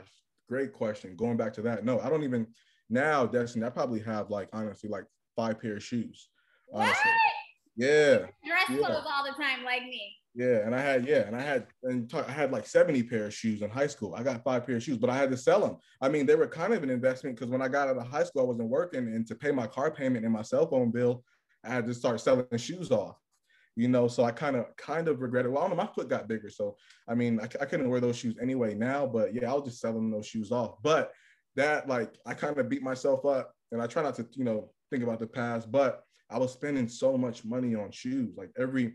[0.48, 1.16] great question.
[1.16, 1.86] Going back to that.
[1.86, 2.48] No, I don't even
[2.90, 5.06] now, Destiny, I probably have like honestly like
[5.36, 6.30] five pair of shoes.
[6.68, 6.96] What?
[7.76, 8.18] Yeah.
[8.18, 8.78] Dress yeah.
[8.78, 10.16] clothes all the time, like me.
[10.34, 13.26] Yeah, and I had yeah, and I had and t- I had like 70 pair
[13.26, 14.16] of shoes in high school.
[14.16, 15.78] I got five pair of shoes, but I had to sell them.
[16.00, 18.24] I mean, they were kind of an investment because when I got out of high
[18.24, 21.24] school, I wasn't working, and to pay my car payment and my cell phone bill,
[21.66, 23.18] I had to start selling shoes off
[23.76, 25.50] you know so i kind of kind of regret it.
[25.50, 26.76] Well i don't know my foot got bigger so
[27.08, 29.94] i mean I, I couldn't wear those shoes anyway now but yeah i'll just sell
[29.94, 30.82] them those shoes off.
[30.84, 31.12] But
[31.56, 34.72] that like i kind of beat myself up and i try not to you know
[34.90, 38.94] think about the past but i was spending so much money on shoes like every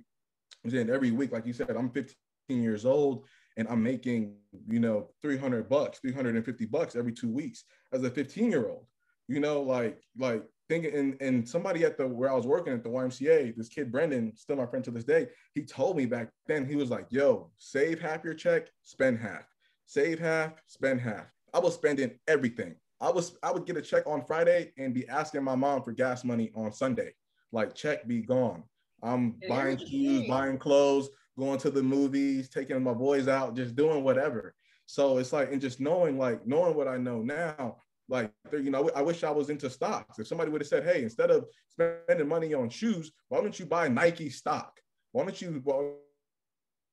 [0.74, 2.14] every week like you said i'm 15
[2.48, 4.34] years old and i'm making
[4.68, 8.86] you know 300 bucks 350 bucks every two weeks as a 15 year old
[9.28, 12.82] you know like like thinking and, and somebody at the where I was working at
[12.82, 16.30] the YMCA, this kid Brendan, still my friend to this day, he told me back
[16.46, 19.44] then, he was like, yo, save half your check, spend half.
[19.86, 21.26] Save half, spend half.
[21.54, 22.74] I was spending everything.
[23.00, 25.92] I was I would get a check on Friday and be asking my mom for
[25.92, 27.14] gas money on Sunday.
[27.52, 28.64] Like check be gone.
[29.02, 34.02] I'm buying shoes, buying clothes, going to the movies, taking my boys out, just doing
[34.02, 34.54] whatever.
[34.86, 38.90] So it's like, and just knowing, like knowing what I know now, like, you know,
[38.94, 40.18] I wish I was into stocks.
[40.18, 43.66] If somebody would have said, hey, instead of spending money on shoes, why don't you
[43.66, 44.78] buy Nike stock?
[45.12, 45.96] Why don't you, well,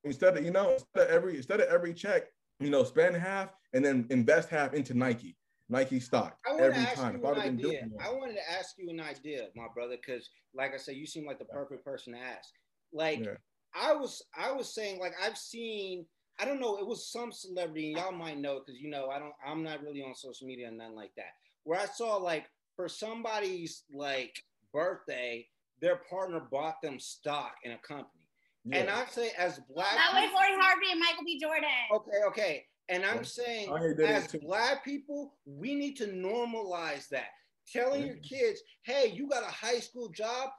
[0.04, 2.24] instead of, you know, instead of every, instead of every check,
[2.60, 5.36] you know, spend half and then invest half into Nike,
[5.70, 7.16] Nike stock every time.
[7.16, 10.74] If I'd been doing I wanted to ask you an idea, my brother, because like
[10.74, 12.50] I said, you seem like the perfect person to ask.
[12.92, 13.34] Like, yeah.
[13.76, 16.06] I was, I was saying, like, I've seen
[16.40, 19.20] I don't know, it was some celebrity, and y'all might know because you know I
[19.20, 21.34] don't I'm not really on social media and nothing like that.
[21.64, 24.36] Where I saw like for somebody's like
[24.74, 25.48] birthday,
[25.82, 28.28] their partner bought them stock in a company.
[28.66, 28.78] Yeah.
[28.78, 31.40] And I say as black That was Lori Harvey and Michael B.
[31.40, 31.70] Jordan.
[31.94, 32.66] Okay, okay.
[32.90, 33.70] And I'm saying
[34.06, 37.28] as black people, we need to normalize that.
[37.72, 40.50] Telling your kids, hey, you got a high school job,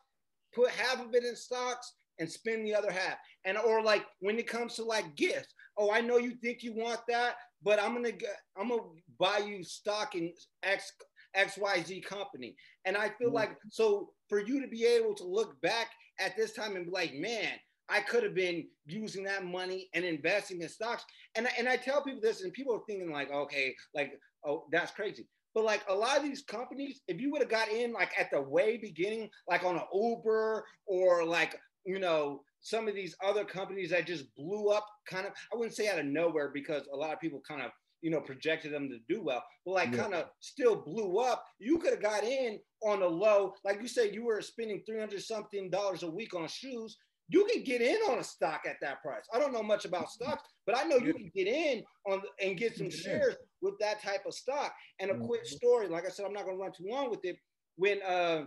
[0.54, 3.18] put half of it in stocks and spend the other half.
[3.44, 6.74] And or like when it comes to like gifts, oh, I know you think you
[6.74, 8.82] want that, but I'm gonna get, I'm gonna
[9.18, 10.32] buy you stock in
[10.62, 10.92] X
[11.36, 12.54] XYZ company.
[12.84, 13.36] And I feel mm-hmm.
[13.36, 15.88] like so for you to be able to look back
[16.20, 17.50] at this time and be like, man,
[17.88, 21.04] I could have been using that money and investing in stocks.
[21.34, 24.12] And, and I tell people this, and people are thinking like, okay, like,
[24.46, 25.26] oh, that's crazy.
[25.54, 28.30] But like a lot of these companies, if you would have got in like at
[28.30, 33.44] the way beginning, like on an Uber or like, you know, some of these other
[33.44, 36.96] companies that just blew up kind of, I wouldn't say out of nowhere because a
[36.96, 37.70] lot of people kind of,
[38.02, 40.02] you know, projected them to do well, but like yeah.
[40.02, 41.44] kind of still blew up.
[41.58, 45.22] You could have got in on a low, like you said, you were spending 300
[45.22, 46.98] something dollars a week on shoes
[47.28, 49.24] you can get in on a stock at that price.
[49.32, 52.56] I don't know much about stocks, but I know you can get in on and
[52.56, 54.74] get some shares with that type of stock.
[55.00, 55.56] And a quick mm-hmm.
[55.56, 57.36] story, like I said, I'm not going to run too long with it.
[57.76, 58.44] When uh,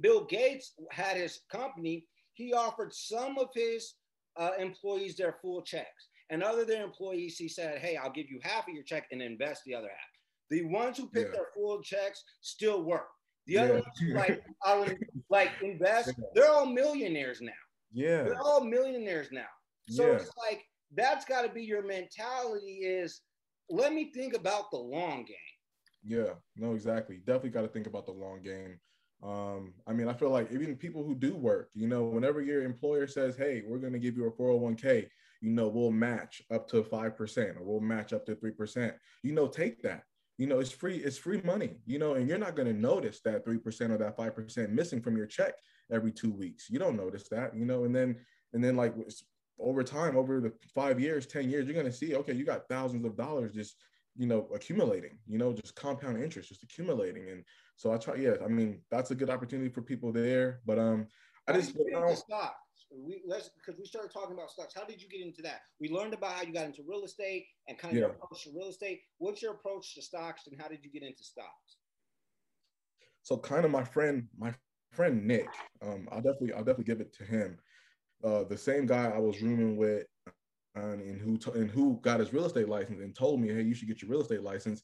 [0.00, 2.06] Bill Gates had his company,
[2.40, 3.94] he offered some of his
[4.36, 8.40] uh, employees their full checks, and other their employees, he said, "Hey, I'll give you
[8.42, 10.10] half of your check and invest the other half."
[10.50, 11.36] The ones who picked yeah.
[11.36, 13.08] their full checks still work.
[13.46, 13.62] The yeah.
[13.62, 14.86] other ones who like I'll
[15.28, 17.52] like invest, they're all millionaires now.
[17.92, 18.22] Yeah.
[18.24, 19.48] They're all millionaires now.
[19.88, 20.14] So yeah.
[20.14, 20.62] it's like
[20.94, 23.20] that's got to be your mentality is
[23.68, 25.36] let me think about the long game.
[26.02, 27.18] Yeah, no, exactly.
[27.18, 28.80] Definitely got to think about the long game.
[29.22, 32.62] Um, I mean, I feel like even people who do work, you know, whenever your
[32.62, 35.08] employer says, "Hey, we're going to give you a 401k,"
[35.42, 38.94] you know, we'll match up to five percent or we'll match up to three percent.
[39.22, 40.04] You know, take that.
[40.38, 40.96] You know, it's free.
[40.96, 41.76] It's free money.
[41.84, 44.72] You know, and you're not going to notice that three percent or that five percent
[44.72, 45.54] missing from your check
[45.92, 46.70] every two weeks.
[46.70, 48.16] You don't notice that, you know, and then
[48.52, 48.94] and then like
[49.58, 53.04] over time, over the five years, 10 years, you're gonna see, okay, you got thousands
[53.04, 53.76] of dollars just,
[54.16, 57.28] you know, accumulating, you know, just compound interest, just accumulating.
[57.28, 57.44] And
[57.80, 60.60] so I try, yeah, I mean, that's a good opportunity for people there.
[60.66, 61.06] But um
[61.48, 62.54] I just stocks.
[62.94, 64.74] We let's because we started talking about stocks.
[64.76, 65.60] How did you get into that?
[65.80, 68.06] We learned about how you got into real estate and kind of yeah.
[68.08, 69.00] your approach to real estate.
[69.16, 71.78] What's your approach to stocks and how did you get into stocks?
[73.22, 74.52] So kind of my friend, my
[74.92, 75.48] friend Nick,
[75.80, 77.56] um, I'll definitely I'll definitely give it to him.
[78.22, 80.04] Uh, the same guy I was rooming with,
[80.74, 83.74] and who t- and who got his real estate license and told me, hey, you
[83.74, 84.82] should get your real estate license.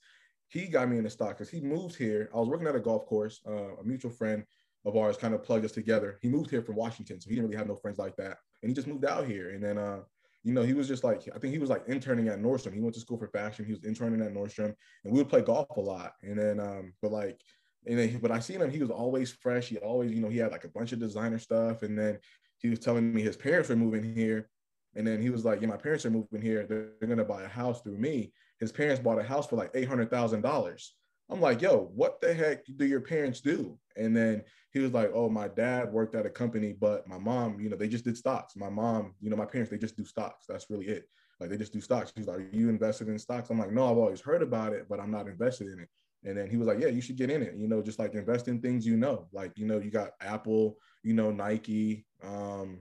[0.49, 2.31] He got me in the stock because he moved here.
[2.35, 3.41] I was working at a golf course.
[3.47, 4.45] Uh, a mutual friend
[4.85, 6.19] of ours kind of plugged us together.
[6.23, 8.71] He moved here from Washington, so he didn't really have no friends like that, and
[8.71, 9.51] he just moved out here.
[9.51, 10.01] And then, uh,
[10.45, 12.75] you know, he was just like, I think he was like interning at Nordstrom.
[12.75, 13.65] He went to school for fashion.
[13.65, 16.13] He was interning at Nordstrom, and we would play golf a lot.
[16.23, 17.41] And then, um, but like
[17.87, 19.69] and then, but I seen him, he was always fresh.
[19.69, 21.83] He always, you know, he had like a bunch of designer stuff.
[21.83, 22.19] And then
[22.59, 24.49] he was telling me his parents were moving here.
[24.97, 26.67] And then he was like, yeah, my parents are moving here.
[26.67, 28.33] They're, they're going to buy a house through me.
[28.61, 30.89] His parents bought a house for like $800,000.
[31.29, 33.79] I'm like, yo, what the heck do your parents do?
[33.97, 37.59] And then he was like, oh, my dad worked at a company, but my mom,
[37.59, 38.55] you know, they just did stocks.
[38.57, 40.47] My mom, you know, my parents, they just do stocks.
[40.49, 41.09] That's really it.
[41.41, 42.13] Like they just do stocks.
[42.15, 43.51] He's like, are you invested in stocks?
[43.51, 45.89] I'm like, no, I've always heard about it, but I'm not invested in it.
[46.25, 48.15] And then he was like, Yeah, you should get in it, you know, just like
[48.15, 49.29] invest in things you know.
[49.33, 52.81] Like, you know, you got Apple, you know, Nike, um,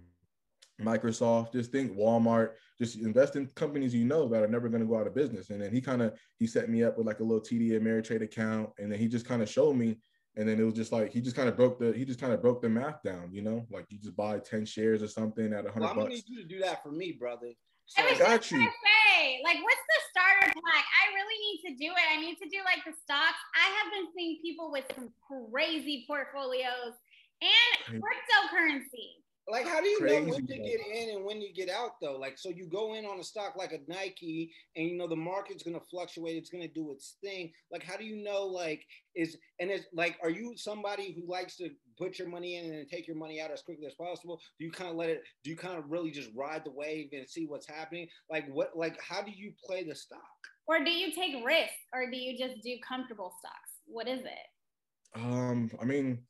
[0.82, 4.88] Microsoft, just think Walmart, just invest in companies you know that are never going to
[4.88, 5.50] go out of business.
[5.50, 8.22] And then he kind of he set me up with like a little TD Ameritrade
[8.24, 9.98] account, and then he just kind of showed me.
[10.38, 12.34] And then it was just like he just kind of broke the he just kind
[12.34, 15.54] of broke the math down, you know, like you just buy ten shares or something
[15.54, 17.52] at a hundred well, I'm gonna need you to do that for me, brother.
[17.86, 18.60] So I was got just you.
[18.60, 20.84] say, like, what's the starter pack?
[20.84, 22.06] I really need to do it.
[22.12, 23.40] I need to do like the stocks.
[23.56, 26.98] I have been seeing people with some crazy portfolios
[27.42, 29.25] and cryptocurrency.
[29.48, 31.92] Like, how do you Crazy, know when to get in and when you get out,
[32.02, 32.18] though?
[32.18, 35.16] Like, so you go in on a stock like a Nike, and you know the
[35.16, 37.52] market's gonna fluctuate; it's gonna do its thing.
[37.72, 38.46] Like, how do you know?
[38.46, 38.84] Like,
[39.16, 42.90] is and it's like, are you somebody who likes to put your money in and
[42.90, 44.42] take your money out as quickly as possible?
[44.60, 45.22] Do you kind of let it?
[45.44, 48.08] Do you kind of really just ride the wave and see what's happening?
[48.32, 48.76] Like, what?
[48.76, 50.22] Like, how do you play the stock?
[50.68, 53.72] Or do you take risks, or do you just do comfortable stocks?
[53.86, 55.20] What is it?
[55.22, 56.24] Um, I mean,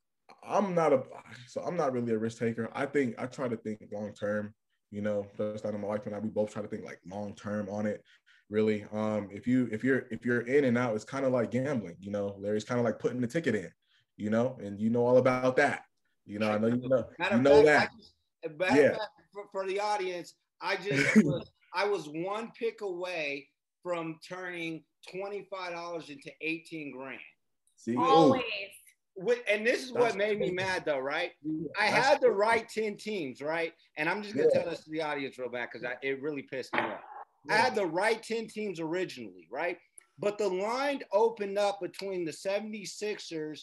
[0.47, 1.03] I'm not a
[1.47, 2.69] so I'm not really a risk taker.
[2.73, 4.53] I think I try to think long term.
[4.91, 6.99] You know, that's not in my life, and I we both try to think like
[7.10, 8.03] long term on it.
[8.49, 11.51] Really, um, if you if you're if you're in and out, it's kind of like
[11.51, 11.97] gambling.
[11.99, 13.69] You know, Larry's kind of like putting the ticket in.
[14.17, 15.84] You know, and you know all about that.
[16.25, 17.91] You know, I know you know you know fact,
[18.43, 18.60] that.
[18.62, 18.95] Just, yeah.
[19.34, 23.47] for, for, the audience, I just was, I was one pick away
[23.84, 27.19] from turning $25 into 18 grand.
[27.75, 28.43] See, always.
[29.17, 30.51] With, and this is That's what made crazy.
[30.51, 31.32] me mad though, right?
[31.80, 33.73] I had the right 10 teams, right?
[33.97, 34.62] And I'm just gonna yeah.
[34.62, 36.99] tell this to the audience real bad because it really pissed me off.
[37.47, 37.54] Yeah.
[37.54, 39.78] I had the right 10 teams originally, right?
[40.19, 43.62] But the line opened up between the 76ers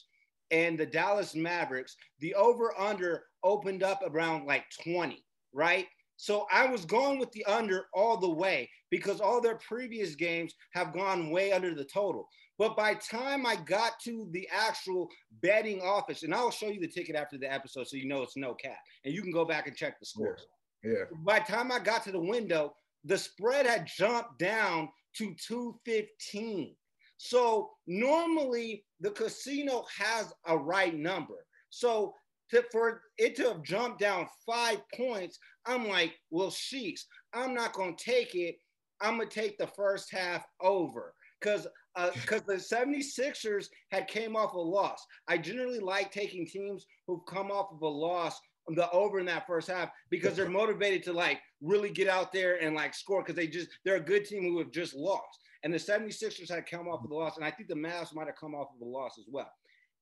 [0.50, 1.96] and the Dallas Mavericks.
[2.20, 5.86] The over under opened up around like 20, right?
[6.16, 10.54] So I was going with the under all the way because all their previous games
[10.72, 12.28] have gone way under the total.
[12.58, 15.08] But by time I got to the actual
[15.40, 18.36] betting office, and I'll show you the ticket after the episode so you know it's
[18.36, 20.46] no cap, and you can go back and check the scores.
[20.84, 20.92] Yeah.
[20.92, 21.04] yeah.
[21.24, 26.74] By time I got to the window, the spread had jumped down to 215.
[27.18, 31.46] So normally the casino has a right number.
[31.70, 32.14] So
[32.50, 37.00] to, for it to have jumped down five points, I'm like, well, sheesh,
[37.32, 38.56] I'm not going to take it.
[39.00, 41.66] I'm going to take the first half over because
[42.14, 45.04] because uh, the 76ers had came off a loss.
[45.28, 49.46] I generally like taking teams who've come off of a loss the over in that
[49.46, 53.34] first half because they're motivated to like really get out there and like score because
[53.34, 55.38] they just they're a good team who have just lost.
[55.64, 58.26] And the 76ers had come off of the loss, and I think the Mavs might
[58.26, 59.50] have come off of the loss as well.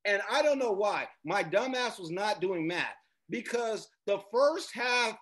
[0.06, 1.06] And I don't know why.
[1.24, 2.94] My dumbass was not doing math
[3.28, 5.18] because the first half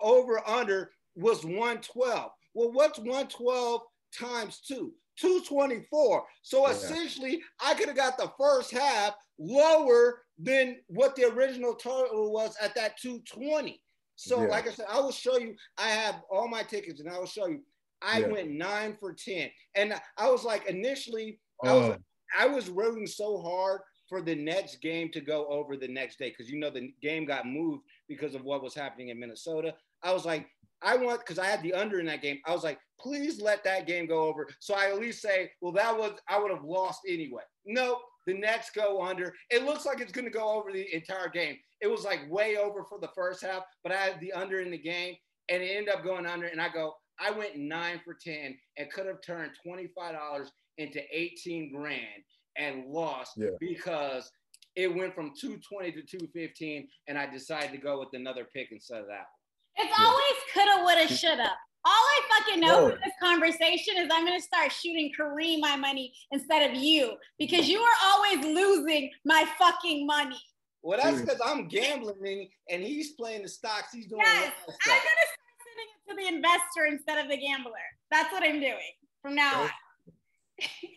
[0.00, 2.30] over under was 112.
[2.54, 3.82] Well, what's 112
[4.18, 4.92] times two?
[5.18, 6.24] 224.
[6.42, 6.72] So yeah.
[6.72, 12.56] essentially, I could have got the first half lower than what the original total was
[12.60, 13.80] at that 220.
[14.16, 14.48] So, yeah.
[14.48, 15.54] like I said, I will show you.
[15.78, 17.60] I have all my tickets, and I will show you.
[18.00, 18.28] I yeah.
[18.28, 21.96] went nine for ten, and I was like, initially, I was oh.
[22.38, 26.30] I was rooting so hard for the next game to go over the next day
[26.30, 29.74] because you know the game got moved because of what was happening in Minnesota.
[30.02, 30.46] I was like,
[30.82, 32.38] I want because I had the under in that game.
[32.46, 34.46] I was like, please let that game go over.
[34.60, 37.42] So I at least say, well, that was I would have lost anyway.
[37.64, 39.34] Nope, the Nets go under.
[39.50, 41.56] It looks like it's going to go over the entire game.
[41.80, 44.70] It was like way over for the first half, but I had the under in
[44.70, 45.14] the game,
[45.48, 46.46] and it ended up going under.
[46.46, 50.50] And I go, I went nine for ten and could have turned twenty five dollars
[50.78, 52.24] into eighteen grand
[52.56, 53.50] and lost yeah.
[53.58, 54.30] because
[54.76, 59.00] it went from 220 to 215 and I decided to go with another pick instead
[59.00, 59.86] of that one.
[59.86, 60.04] It's yeah.
[60.04, 61.50] always coulda, woulda, shoulda.
[61.86, 66.14] All I fucking know from this conversation is I'm gonna start shooting Kareem my money
[66.30, 70.40] instead of you because you are always losing my fucking money.
[70.82, 73.92] Well, that's because I'm gambling and he's playing the stocks.
[73.92, 74.22] He's doing.
[74.24, 75.00] Yes, I'm gonna start
[75.66, 77.72] sending it to the investor instead of the gambler.
[78.10, 79.70] That's what I'm doing from now on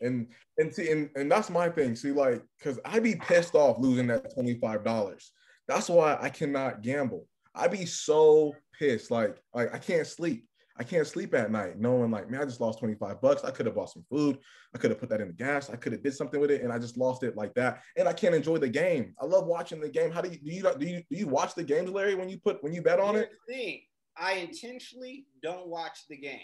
[0.02, 1.96] and and see and, and that's my thing.
[1.96, 5.30] See like because i be pissed off losing that $25
[5.68, 7.28] that's why i cannot gamble.
[7.54, 9.12] I be so pissed.
[9.12, 10.46] Like like i can't sleep.
[10.80, 13.44] I can't sleep at night knowing like man i just lost 25 bucks.
[13.44, 14.38] I could have bought some food.
[14.76, 15.70] I could have put that in the gas.
[15.70, 17.82] I could have did something with it and i just lost it like that.
[17.98, 19.14] And i can't enjoy the game.
[19.20, 20.12] I love watching the game.
[20.12, 22.38] How do you do you do you, do you watch the games larry when you
[22.38, 23.54] put when you bet on Here's it?
[23.54, 23.82] thing.
[24.16, 26.40] i intentionally don't watch the game.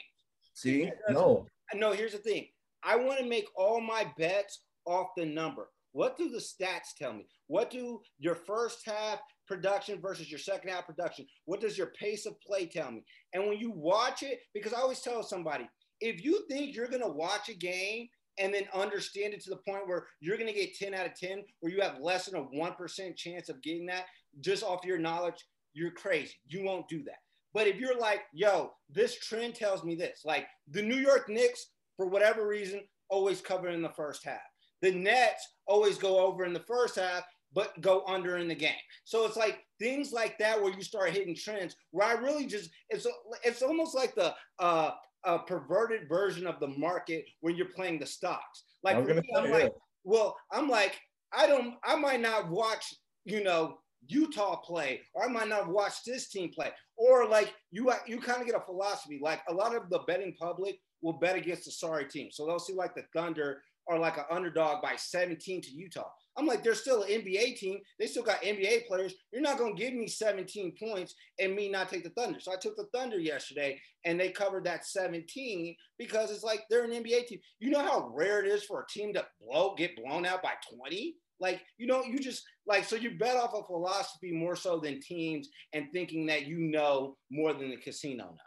[0.56, 0.92] See?
[1.10, 1.46] No.
[1.76, 2.48] No here's the thing
[2.86, 5.70] I want to make all my bets off the number.
[5.94, 7.28] What do the stats tell me?
[7.48, 11.26] What do your first half production versus your second half production?
[11.46, 13.04] What does your pace of play tell me?
[13.34, 15.70] And when you watch it, because I always tell somebody,
[16.02, 18.08] if you think you're going to watch a game
[18.40, 21.14] and then understand it to the point where you're going to get 10 out of
[21.16, 24.06] 10, where you have less than a 1% chance of getting that
[24.40, 26.34] just off your knowledge, you're crazy.
[26.48, 27.20] You won't do that.
[27.54, 31.68] But if you're like, yo, this trend tells me this, like the New York Knicks
[31.98, 34.42] for whatever reason, always cover in the first half.
[34.82, 38.72] The Nets always go over in the first half, but go under in the game.
[39.04, 42.70] So it's like things like that where you start hitting trends where I really just
[42.90, 43.08] it's
[43.44, 44.92] it's almost like the uh,
[45.26, 48.64] a perverted version of the market when you're playing the stocks.
[48.84, 51.00] Like I'm, me, I'm like, well, I'm like,
[51.32, 52.94] I don't, I might not watch,
[53.26, 53.78] you know,
[54.08, 58.42] Utah play, or I might not watch this team play, or like you, you kind
[58.42, 59.20] of get a philosophy.
[59.24, 62.30] Like a lot of the betting public will bet against a sorry team.
[62.32, 66.10] So they'll see like the Thunder or like an underdog by 17 to Utah.
[66.36, 67.80] I'm like, they're still an NBA team.
[68.00, 69.14] They still got NBA players.
[69.32, 72.40] You're not going to give me 17 points and me not take the Thunder.
[72.40, 76.86] So I took the Thunder yesterday and they covered that 17 because it's like they're
[76.86, 77.40] an NBA team.
[77.60, 80.54] You know how rare it is for a team to blow, get blown out by
[80.76, 81.16] 20?
[81.40, 85.02] Like, you know, you just like, so you bet off of philosophy more so than
[85.02, 88.38] teams and thinking that you know more than the casino knows.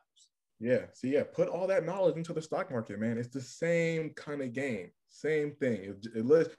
[0.58, 0.86] Yeah.
[0.92, 3.18] So yeah, put all that knowledge into the stock market, man.
[3.18, 5.96] It's the same kind of game, same thing.
[6.04, 6.56] It, it,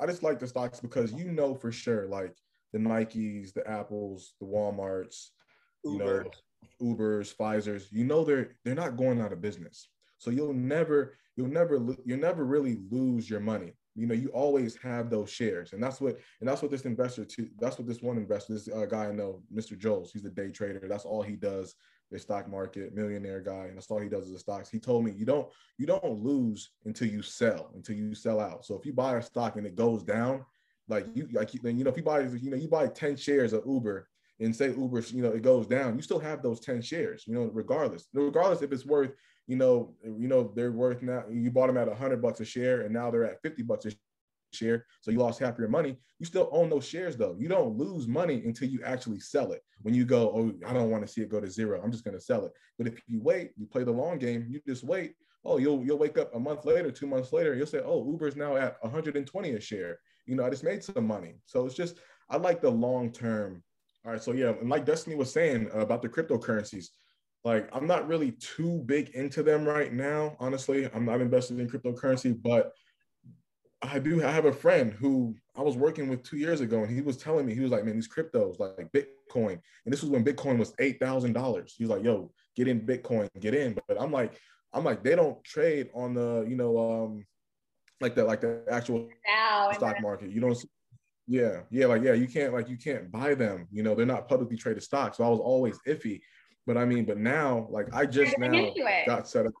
[0.00, 2.34] I just like the stocks because you know for sure, like
[2.72, 5.28] the Nikes, the Apples, the WalMarts,
[5.84, 6.04] Uber.
[6.80, 9.88] you know, Ubers, Pfizer's, you know they're they're not going out of business.
[10.18, 13.74] So you'll never you'll never you'll never really lose your money.
[13.94, 17.24] You know, you always have those shares, and that's what and that's what this investor
[17.24, 17.48] too.
[17.60, 19.78] That's what this one investor, this uh, guy I know, Mr.
[19.78, 20.10] Jones.
[20.12, 20.86] He's a day trader.
[20.88, 21.74] That's all he does.
[22.10, 24.68] The stock market millionaire guy, and that's all he does is the stocks.
[24.68, 25.48] He told me you don't
[25.78, 28.64] you don't lose until you sell until you sell out.
[28.64, 30.44] So if you buy a stock and it goes down,
[30.88, 33.52] like you like then you know if you buy you know you buy ten shares
[33.52, 34.06] of Uber
[34.40, 37.34] and say Uber, you know, it goes down, you still have those 10 shares, you
[37.34, 38.08] know, regardless.
[38.12, 39.12] Regardless if it's worth,
[39.46, 42.82] you know, you know, they're worth now, you bought them at 100 bucks a share
[42.82, 43.92] and now they're at 50 bucks a
[44.54, 44.86] share.
[45.00, 45.96] So you lost half your money.
[46.18, 47.36] You still own those shares though.
[47.38, 49.62] You don't lose money until you actually sell it.
[49.82, 51.80] When you go, oh, I don't want to see it go to zero.
[51.82, 52.52] I'm just going to sell it.
[52.78, 55.14] But if you wait, you play the long game, you just wait.
[55.44, 58.36] Oh, you'll you'll wake up a month later, two months later, you'll say, oh, Uber's
[58.36, 59.98] now at 120 a share.
[60.24, 61.34] You know, I just made some money.
[61.44, 61.98] So it's just
[62.30, 63.62] I like the long term
[64.04, 66.88] all right, so yeah, and like Destiny was saying about the cryptocurrencies,
[67.42, 70.36] like I'm not really too big into them right now.
[70.38, 72.72] Honestly, I'm not invested in cryptocurrency, but
[73.92, 74.24] I do.
[74.24, 77.16] I have a friend who I was working with two years ago, and he was
[77.16, 80.58] telling me he was like, "Man, these cryptos like Bitcoin," and this was when Bitcoin
[80.58, 81.74] was eight thousand dollars.
[81.76, 84.38] He was like, "Yo, get in Bitcoin, get in." But I'm like,
[84.72, 87.26] I'm like, they don't trade on the, you know, um,
[88.00, 89.08] like the like the actual
[89.74, 90.30] stock market.
[90.30, 90.56] You don't
[91.26, 93.66] yeah, yeah, like yeah, you can't like you can't buy them.
[93.72, 95.16] You know, they're not publicly traded stocks.
[95.16, 96.20] So I was always iffy.
[96.66, 98.72] But I mean, but now, like I just now
[99.06, 99.52] got set up.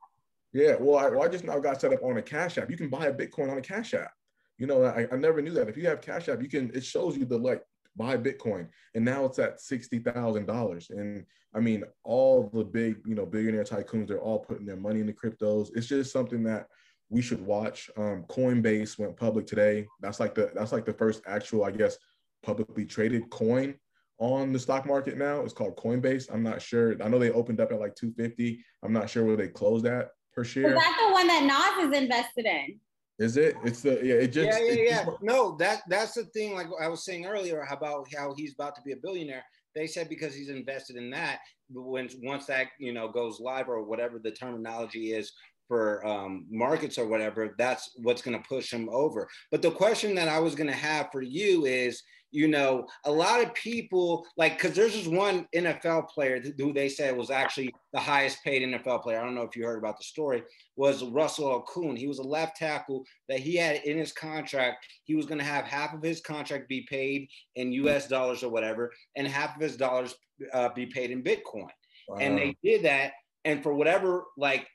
[0.54, 2.70] Yeah, well I, well, I just now got set up on a Cash App.
[2.70, 4.12] You can buy a Bitcoin on a Cash App.
[4.56, 5.68] You know, I, I never knew that.
[5.68, 6.70] If you have Cash App, you can.
[6.72, 7.60] It shows you the like
[7.96, 10.90] buy Bitcoin, and now it's at sixty thousand dollars.
[10.90, 11.26] And
[11.56, 15.06] I mean, all the big, you know, billionaire tycoons, they're all putting their money in
[15.06, 15.70] the cryptos.
[15.74, 16.68] It's just something that
[17.10, 17.90] we should watch.
[17.96, 19.88] Um, Coinbase went public today.
[20.00, 21.96] That's like the that's like the first actual, I guess,
[22.44, 23.74] publicly traded coin
[24.20, 25.40] on the stock market now.
[25.40, 26.32] It's called Coinbase.
[26.32, 26.94] I'm not sure.
[27.02, 28.64] I know they opened up at like 250.
[28.84, 30.68] I'm not sure where they closed at per share.
[30.68, 32.80] Is that the one that Nas is invested in?
[33.18, 33.56] Is it?
[33.64, 34.14] It's the yeah.
[34.14, 35.04] It just yeah yeah yeah.
[35.04, 36.54] Just, no, that that's the thing.
[36.54, 39.44] Like I was saying earlier about how he's about to be a billionaire.
[39.74, 41.40] They said because he's invested in that.
[41.72, 45.32] When once that you know goes live or whatever the terminology is
[45.68, 49.28] for um, markets or whatever, that's what's going to push him over.
[49.50, 52.02] But the question that I was going to have for you is,
[52.34, 56.88] you know, a lot of people like because there's this one NFL player who they
[56.88, 59.20] said was actually the highest paid NFL player.
[59.20, 60.42] I don't know if you heard about the story.
[60.74, 61.96] Was Russell Okung?
[61.96, 64.84] He was a left tackle that he had in his contract.
[65.04, 68.08] He was going to have half of his contract be paid in U.S.
[68.08, 70.16] dollars or whatever, and half of his dollars
[70.52, 71.68] uh, be paid in Bitcoin.
[72.08, 72.16] Wow.
[72.18, 73.12] And they did that,
[73.44, 74.66] and for whatever like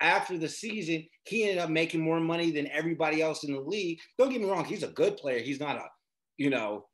[0.00, 3.98] after the season, he ended up making more money than everybody else in the league.
[4.16, 5.40] Don't get me wrong, he's a good player.
[5.40, 5.86] He's not a,
[6.38, 6.86] you know,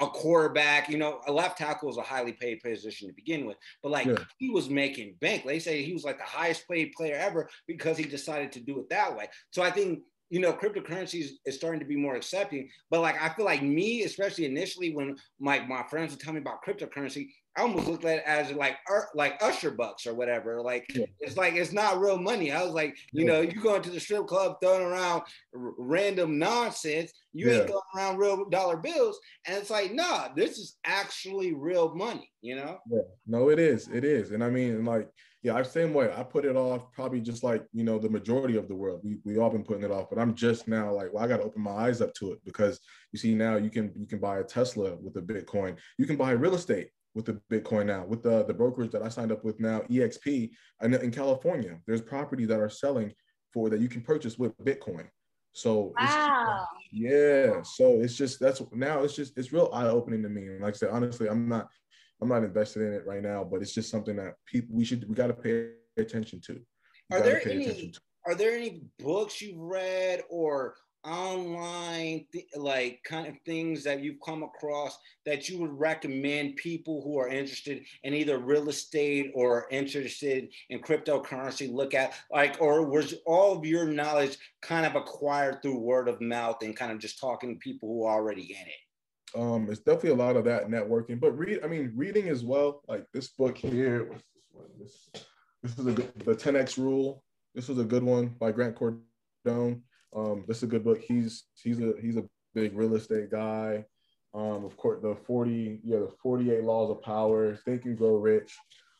[0.00, 0.88] a quarterback.
[0.88, 3.56] You know, a left tackle is a highly paid position to begin with.
[3.82, 4.18] But like yeah.
[4.38, 5.44] he was making bank.
[5.44, 8.78] They say he was like the highest paid player ever because he decided to do
[8.80, 9.28] it that way.
[9.50, 10.00] So I think
[10.30, 12.68] you know, cryptocurrencies is starting to be more accepting.
[12.90, 16.40] But like, I feel like me, especially initially, when my my friends would tell me
[16.40, 18.76] about cryptocurrency, I almost looked at it as like
[19.14, 20.60] like usher bucks or whatever.
[20.60, 21.06] Like yeah.
[21.20, 22.52] it's like it's not real money.
[22.52, 23.32] I was like, you yeah.
[23.32, 25.22] know, you going to the strip club throwing around
[25.54, 27.12] r- random nonsense.
[27.32, 27.58] You yeah.
[27.58, 29.18] ain't throwing around real dollar bills.
[29.46, 32.30] And it's like, nah, this is actually real money.
[32.42, 32.78] You know?
[32.90, 33.02] Yeah.
[33.26, 33.88] No, it is.
[33.88, 34.32] It is.
[34.32, 35.08] And I mean, like,
[35.46, 36.12] yeah, I same way.
[36.12, 39.00] I put it off probably just like you know the majority of the world.
[39.04, 41.36] We we all been putting it off, but I'm just now like, well, I got
[41.36, 42.80] to open my eyes up to it because
[43.12, 45.76] you see now you can you can buy a Tesla with a Bitcoin.
[45.98, 48.04] You can buy real estate with the Bitcoin now.
[48.04, 50.50] With the, the brokerage that I signed up with now, EXP,
[50.82, 53.12] in, in California, there's property that are selling
[53.54, 55.06] for that you can purchase with Bitcoin.
[55.52, 56.66] So wow.
[56.92, 60.48] yeah, so it's just that's now it's just it's real eye opening to me.
[60.48, 61.68] And like I said, honestly, I'm not
[62.20, 65.08] I'm not invested in it right now, but it's just something that people we should
[65.08, 66.60] we got to pay attention to.
[67.10, 67.92] We are there any
[68.26, 70.74] are there any books you've read or
[71.06, 77.00] online th- like kind of things that you've come across that you would recommend people
[77.02, 82.84] who are interested in either real estate or interested in cryptocurrency look at like or
[82.84, 86.98] was all of your knowledge kind of acquired through word of mouth and kind of
[86.98, 88.85] just talking to people who are already in it
[89.34, 92.82] um it's definitely a lot of that networking but read i mean reading as well
[92.88, 95.10] like this book here what's this one this
[95.62, 97.24] this is a good, the 10x rule
[97.54, 99.80] this was a good one by grant cardone
[100.16, 101.00] um, this is a good book.
[101.00, 102.24] He's he's a he's a
[102.54, 103.84] big real estate guy.
[104.34, 108.54] Um, of course, the 40, yeah, the 48 laws of power, think and grow rich.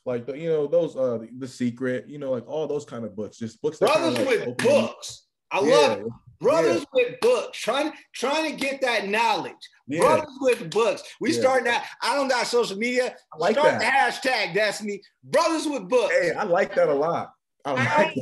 [0.06, 3.04] Like the, you know, those uh the, the secret, you know, like all those kind
[3.04, 5.26] of books, just books brothers like, with books.
[5.50, 6.06] I yeah, love it.
[6.40, 6.84] Brothers yeah.
[6.92, 9.54] with books, trying trying to get that knowledge.
[9.86, 10.00] Yeah.
[10.00, 11.02] Brothers with books.
[11.20, 11.40] We yeah.
[11.40, 11.88] starting that.
[12.02, 13.14] I don't got social media.
[13.32, 14.20] I like Start that.
[14.22, 15.00] the hashtag Destiny.
[15.24, 16.14] Brothers with books.
[16.14, 17.32] Hey, I like that a lot.
[17.64, 18.14] I, like I,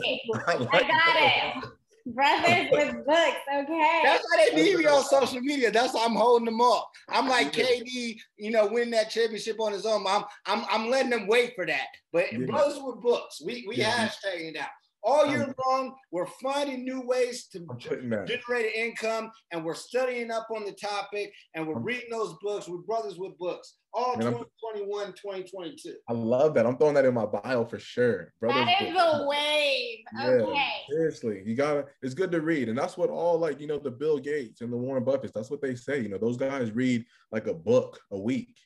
[0.52, 1.70] I, like I got it.
[2.06, 4.00] Brothers with books, okay.
[4.04, 5.70] That's why they need me on social media.
[5.70, 6.90] That's why I'm holding them up.
[7.08, 10.04] I'm like KD, you know, win that championship on his own.
[10.06, 11.86] I'm I'm I'm letting them wait for that.
[12.12, 12.40] But yeah.
[12.40, 14.06] brothers with books, we we yeah.
[14.06, 14.68] hashtagging out
[15.04, 15.94] all year long.
[16.10, 21.66] We're finding new ways to generate income, and we're studying up on the topic, and
[21.66, 23.76] we're reading those books with brothers with books.
[23.92, 25.94] All 2021, 2022.
[26.08, 26.66] I love that.
[26.66, 28.32] I'm throwing that in my bio for sure.
[28.40, 29.98] Brothers that is a wave.
[30.20, 30.68] Okay.
[30.90, 31.84] Seriously, you gotta.
[32.02, 34.72] It's good to read, and that's what all like you know the Bill Gates and
[34.72, 35.32] the Warren Buffetts.
[35.32, 36.00] That's what they say.
[36.00, 38.56] You know, those guys read like a book a week.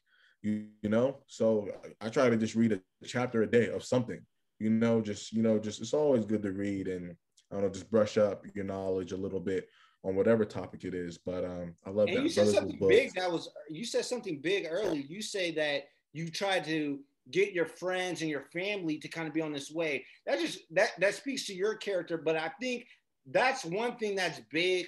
[0.41, 1.69] You, you know, so
[2.01, 4.21] I try to just read a chapter a day of something
[4.59, 7.17] you know, just you know, just it's always good to read and
[7.51, 9.69] I don't know, just brush up your knowledge a little bit
[10.05, 11.19] on whatever topic it is.
[11.19, 12.23] But um, I love and that.
[12.23, 15.03] You said something big that was you said something big earlier.
[15.03, 17.01] You say that you try to
[17.31, 20.05] get your friends and your family to kind of be on this way.
[20.27, 22.19] That just that that speaks to your character.
[22.19, 22.87] But I think
[23.31, 24.87] that's one thing that's big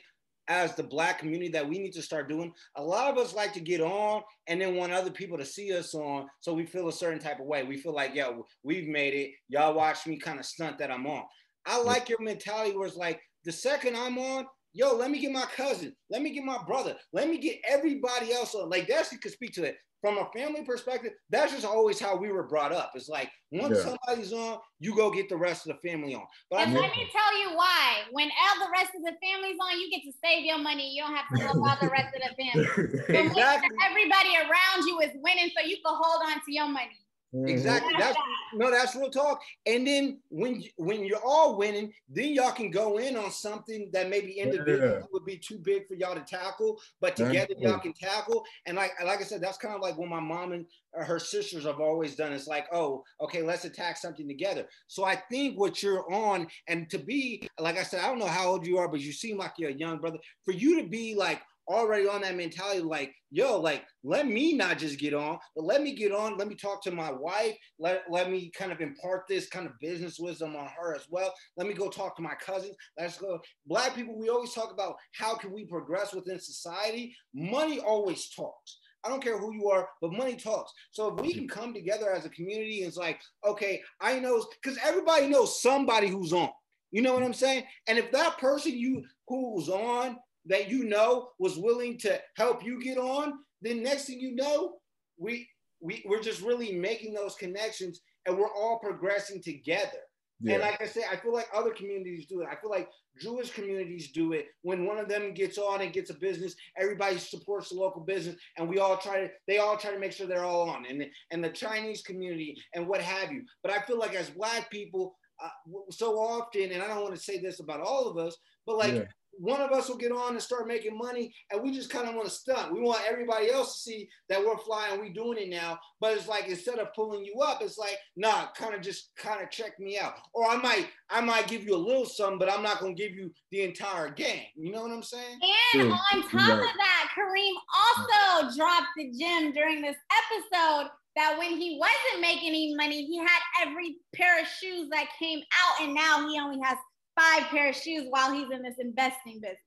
[0.51, 2.53] as the black community that we need to start doing.
[2.77, 5.73] A lot of us like to get on and then want other people to see
[5.73, 7.63] us on so we feel a certain type of way.
[7.63, 9.31] We feel like, yo, we've made it.
[9.49, 11.23] Y'all watch me kind of stunt that I'm on.
[11.67, 15.31] I like your mentality where it's like the second I'm on, yo, let me get
[15.31, 18.69] my cousin, let me get my brother, let me get everybody else on.
[18.69, 22.17] Like that's you could speak to it from a family perspective, that's just always how
[22.17, 22.93] we were brought up.
[22.95, 23.97] It's like once yeah.
[23.97, 26.23] somebody's on, you go get the rest of the family on.
[26.51, 28.03] But and I let me tell you why.
[28.13, 30.91] When all the rest of the family's on, you get to save your money.
[30.91, 32.99] You don't have to help about the rest of the family.
[33.09, 33.77] exactly.
[33.85, 37.00] Everybody around you is winning, so you can hold on to your money.
[37.35, 37.49] Mm-hmm.
[37.49, 37.93] Exactly.
[37.99, 38.16] That's
[38.55, 39.41] no, that's real talk.
[39.66, 44.11] And then when when you're all winning, then y'all can go in on something that
[44.11, 45.07] maybe individually yeah.
[45.12, 48.45] would be too big for y'all to tackle, but together y'all can tackle.
[48.66, 51.64] And like like I said, that's kind of like what my mom and her sisters
[51.64, 52.33] have always done.
[52.33, 54.66] It's like, oh, okay, let's attack something together.
[54.89, 58.26] So I think what you're on, and to be like I said, I don't know
[58.26, 60.18] how old you are, but you seem like you're a young brother.
[60.45, 64.79] For you to be like already on that mentality like yo like let me not
[64.79, 68.03] just get on but let me get on let me talk to my wife let,
[68.11, 71.66] let me kind of impart this kind of business wisdom on her as well let
[71.66, 75.35] me go talk to my cousins let's go black people we always talk about how
[75.35, 80.12] can we progress within society money always talks I don't care who you are, but
[80.12, 80.73] money talks.
[80.91, 84.79] So if we can come together as a community, it's like, okay, I know because
[84.85, 86.51] everybody knows somebody who's on.
[86.91, 87.64] You know what I'm saying?
[87.89, 90.18] And if that person you who's on
[90.51, 93.33] that you know was willing to help you get on,
[93.63, 94.75] then next thing you know,
[95.17, 95.49] we
[95.81, 99.99] we we're just really making those connections and we're all progressing together.
[100.43, 100.55] Yeah.
[100.55, 102.49] And like I said, I feel like other communities do it.
[102.51, 102.89] I feel like
[103.21, 104.47] Jewish communities do it.
[104.63, 108.37] When one of them gets on and gets a business, everybody supports the local business,
[108.57, 109.31] and we all try to.
[109.47, 112.89] They all try to make sure they're all on, and and the Chinese community and
[112.89, 113.43] what have you.
[113.63, 115.49] But I feel like as Black people, uh,
[115.91, 118.37] so often, and I don't want to say this about all of us,
[118.67, 119.05] but like yeah
[119.41, 122.14] one of us will get on and start making money, and we just kind of
[122.14, 122.72] want to stunt.
[122.72, 125.78] We want everybody else to see that we're flying, we doing it now.
[125.99, 129.43] But it's like instead of pulling you up, it's like, nah, kind of just kind
[129.43, 130.14] of check me out.
[130.34, 133.12] Or I might, I might give you a little something, but I'm not gonna give
[133.12, 134.45] you the entire game.
[134.57, 135.41] You know what I'm saying?
[135.74, 136.53] And on top right.
[136.53, 139.97] of that, Kareem also dropped the gem during this
[140.30, 145.07] episode that when he wasn't making any money, he had every pair of shoes that
[145.18, 146.76] came out, and now he only has
[147.21, 149.59] five pair of shoes while he's in this investing business,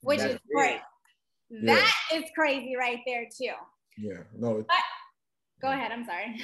[0.00, 0.80] which That's is great.
[1.50, 1.74] Yeah.
[1.74, 3.54] That is crazy right there too.
[3.96, 4.64] Yeah, no.
[4.66, 4.76] But,
[5.62, 5.92] go ahead.
[5.92, 6.40] I'm sorry.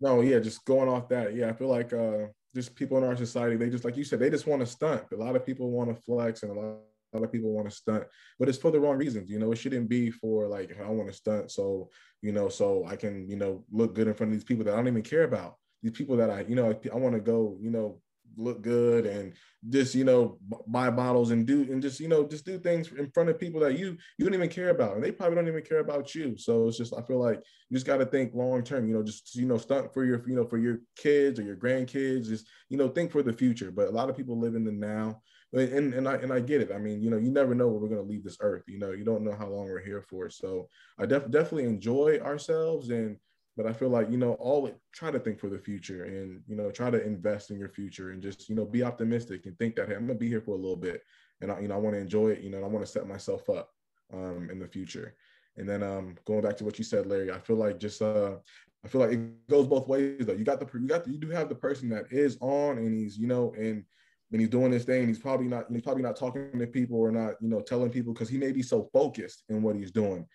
[0.00, 1.34] No, yeah, just going off that.
[1.34, 4.18] Yeah, I feel like uh, just people in our society, they just like you said,
[4.18, 5.04] they just want to stunt.
[5.12, 6.78] A lot of people want to flex, and a lot,
[7.12, 8.04] a lot of people want to stunt,
[8.38, 9.30] but it's for the wrong reasons.
[9.30, 11.88] You know, it shouldn't be for like I want to stunt, so
[12.20, 14.74] you know, so I can you know look good in front of these people that
[14.74, 15.54] I don't even care about.
[15.82, 18.00] These people that I you know I want to go you know
[18.36, 19.34] look good and
[19.68, 23.10] just you know buy bottles and do and just you know just do things in
[23.10, 25.62] front of people that you you don't even care about and they probably don't even
[25.62, 27.36] care about you so it's just i feel like
[27.68, 30.26] you just got to think long term you know just you know stunt for your
[30.28, 33.70] you know for your kids or your grandkids just you know think for the future
[33.70, 35.20] but a lot of people live in the now
[35.52, 36.72] and and I and I get it.
[36.72, 38.64] I mean, you know, you never know where we're gonna leave this earth.
[38.66, 40.30] You know, you don't know how long we're here for.
[40.30, 40.68] So
[40.98, 43.18] I def- definitely enjoy ourselves and
[43.56, 46.56] but I feel like you know always try to think for the future and you
[46.56, 49.76] know try to invest in your future and just you know be optimistic and think
[49.76, 51.02] that hey I'm gonna be here for a little bit
[51.40, 53.06] and I, you know I want to enjoy it you know I want to set
[53.06, 53.70] myself up
[54.12, 55.14] um, in the future
[55.56, 58.36] and then um, going back to what you said Larry I feel like just uh,
[58.84, 61.18] I feel like it goes both ways though you got the you got the, you
[61.18, 63.84] do have the person that is on and he's you know and
[64.32, 65.06] and he's doing this thing.
[65.06, 68.14] He's probably not he's probably not talking to people or not you know telling people
[68.14, 70.26] because he may be so focused in what he's doing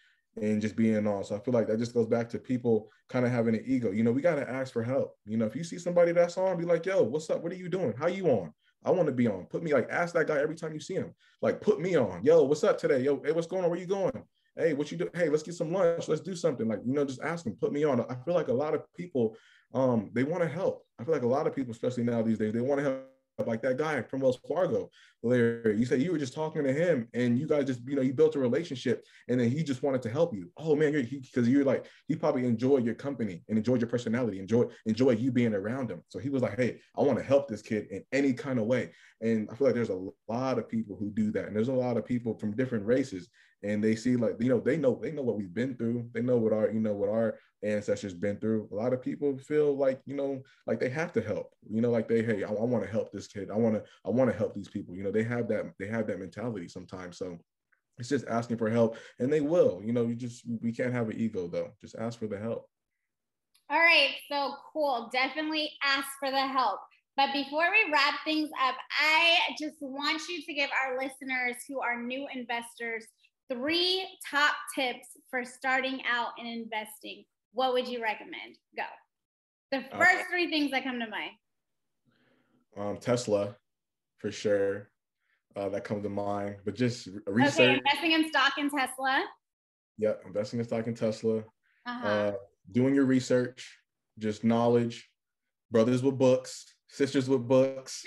[0.41, 1.23] and just being on.
[1.23, 3.91] So I feel like that just goes back to people kind of having an ego.
[3.91, 5.15] You know, we got to ask for help.
[5.25, 7.41] You know, if you see somebody that's on, be like, yo, what's up?
[7.41, 7.93] What are you doing?
[7.97, 8.53] How you on?
[8.85, 9.45] I want to be on.
[9.45, 11.13] Put me like ask that guy every time you see him.
[11.41, 12.23] Like put me on.
[12.23, 12.99] Yo, what's up today?
[12.99, 13.69] Yo, hey, what's going on?
[13.69, 14.23] Where you going?
[14.55, 15.09] Hey, what you do?
[15.13, 16.07] Hey, let's get some lunch.
[16.07, 16.67] Let's do something.
[16.67, 18.01] Like, you know, just ask them, put me on.
[18.01, 19.35] I feel like a lot of people
[19.73, 20.85] um they want to help.
[20.99, 23.16] I feel like a lot of people, especially now these days, they want to help
[23.45, 24.89] like that guy from Wells Fargo,
[25.21, 25.77] Larry.
[25.77, 28.13] You said you were just talking to him, and you guys just, you know, you
[28.13, 30.49] built a relationship, and then he just wanted to help you.
[30.57, 34.39] Oh man, you're because you're like he probably enjoyed your company and enjoyed your personality,
[34.39, 36.01] enjoy enjoy you being around him.
[36.09, 38.65] So he was like, hey, I want to help this kid in any kind of
[38.65, 38.91] way.
[39.21, 41.73] And I feel like there's a lot of people who do that, and there's a
[41.73, 43.29] lot of people from different races
[43.63, 46.09] and they see like you know they know they know what we've been through.
[46.13, 48.69] They know what our you know what our ancestors been through.
[48.71, 51.89] A lot of people feel like you know like they have to help you know
[51.89, 53.49] like they hey i, I want to help this kid.
[53.51, 54.95] I want to i want to help these people.
[54.95, 57.17] You know they have that they have that mentality sometimes.
[57.17, 57.37] So
[57.97, 59.81] it's just asking for help and they will.
[59.83, 61.71] You know you just we can't have an ego though.
[61.81, 62.69] Just ask for the help.
[63.69, 64.11] All right.
[64.31, 65.09] So cool.
[65.11, 66.79] Definitely ask for the help.
[67.17, 71.81] But before we wrap things up, I just want you to give our listeners who
[71.81, 73.07] are new investors
[73.51, 78.57] three top tips for starting out in investing, what would you recommend?
[78.75, 78.83] Go.
[79.71, 81.31] The first three things that come to mind.
[82.77, 83.55] Um, Tesla,
[84.17, 84.89] for sure.
[85.55, 86.57] Uh, that comes to mind.
[86.63, 87.59] But just research.
[87.59, 89.23] Okay, investing in stock in Tesla.
[89.97, 91.43] Yep, investing in stock in Tesla.
[91.85, 92.07] Uh-huh.
[92.07, 92.31] Uh,
[92.71, 93.79] doing your research,
[94.19, 95.09] just knowledge.
[95.69, 98.05] Brothers with books, sisters with books,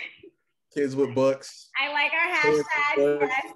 [0.73, 1.69] kids with books.
[1.79, 3.53] I like our hashtag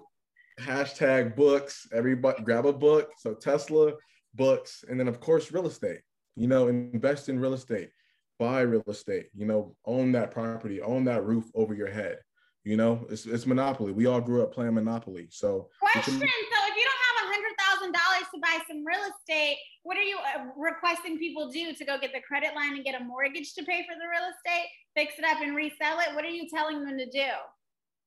[0.60, 1.86] hashtag books.
[1.92, 3.10] Everybody grab a book.
[3.18, 3.92] So Tesla,
[4.34, 6.00] books, and then of course real estate.
[6.36, 7.90] You know, invest in real estate,
[8.38, 9.28] buy real estate.
[9.34, 12.18] You know, own that property, own that roof over your head.
[12.64, 13.92] You know, it's it's monopoly.
[13.92, 15.28] We all grew up playing monopoly.
[15.30, 16.18] So question.
[16.18, 19.58] Can, so if you don't have a hundred thousand dollars to buy some real estate,
[19.82, 22.98] what are you uh, requesting people do to go get the credit line and get
[22.98, 26.14] a mortgage to pay for the real estate, fix it up and resell it?
[26.14, 27.28] What are you telling them to do?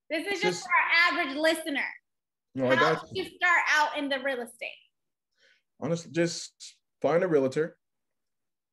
[0.10, 1.86] This is just, just for our average listener.
[2.58, 4.72] You know, How did you start out in the real estate?
[5.80, 7.78] Honestly, just find a realtor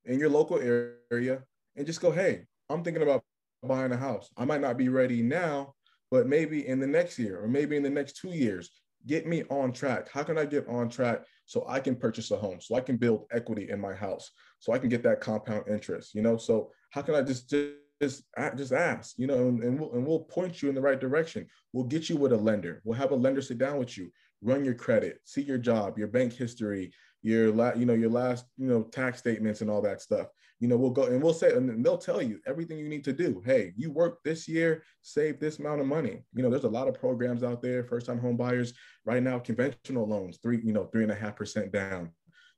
[0.06, 1.42] in your local area
[1.76, 3.22] and just go, hey, I'm thinking about
[3.62, 4.30] buying a house.
[4.38, 5.74] I might not be ready now,
[6.10, 8.70] but maybe in the next year or maybe in the next two years,
[9.06, 10.08] get me on track.
[10.10, 12.96] How can I get on track so I can purchase a home, so I can
[12.96, 14.30] build equity in my house,
[14.60, 16.38] so I can get that compound interest, you know?
[16.38, 17.74] So how can I just, just
[18.04, 18.24] just
[18.56, 21.46] just ask, you know, and, and, we'll, and we'll point you in the right direction.
[21.72, 22.80] We'll get you with a lender.
[22.84, 24.10] We'll have a lender sit down with you,
[24.42, 26.92] run your credit, see your job, your bank history,
[27.22, 30.28] your la- you know, your last, you know, tax statements and all that stuff.
[30.60, 33.12] You know, we'll go and we'll say, and they'll tell you everything you need to
[33.12, 33.42] do.
[33.44, 36.22] Hey, you work this year, save this amount of money.
[36.34, 38.72] You know, there's a lot of programs out there, first time home buyers
[39.04, 42.10] right now, conventional loans, three, you know, three and a half percent down.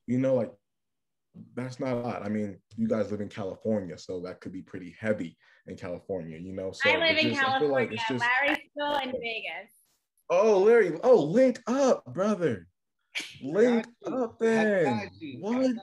[0.05, 0.51] You know, like
[1.55, 2.25] that's not a lot.
[2.25, 6.37] I mean, you guys live in California, so that could be pretty heavy in California,
[6.37, 6.71] you know.
[6.71, 7.73] So I live in just, California.
[7.73, 9.71] Like it's just, Larry's still in Vegas.
[10.29, 10.99] Oh, Larry.
[11.03, 12.67] Oh, link up, brother.
[13.41, 15.09] Link up then.
[15.39, 15.75] What?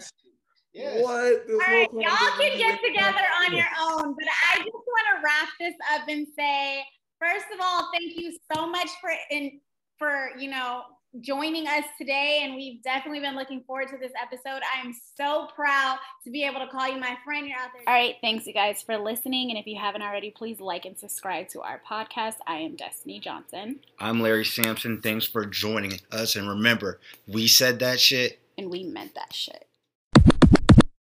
[0.73, 1.03] Yes.
[1.05, 1.43] What?
[1.51, 5.49] All right, y'all can get together on your own, but I just want to wrap
[5.61, 6.83] this up and say,
[7.21, 9.61] first of all, thank you so much for in
[9.99, 10.83] for you know
[11.21, 12.41] joining us today.
[12.43, 14.63] And we've definitely been looking forward to this episode.
[14.75, 17.47] I am so proud to be able to call you my friend.
[17.47, 17.83] You're out there.
[17.87, 18.17] All right.
[18.21, 19.51] Thanks, you guys, for listening.
[19.51, 22.37] And if you haven't already, please like and subscribe to our podcast.
[22.47, 23.81] I am Destiny Johnson.
[23.99, 25.01] I'm Larry Sampson.
[25.01, 26.37] Thanks for joining us.
[26.37, 28.41] And remember, we said that shit.
[28.57, 29.67] And we meant that shit.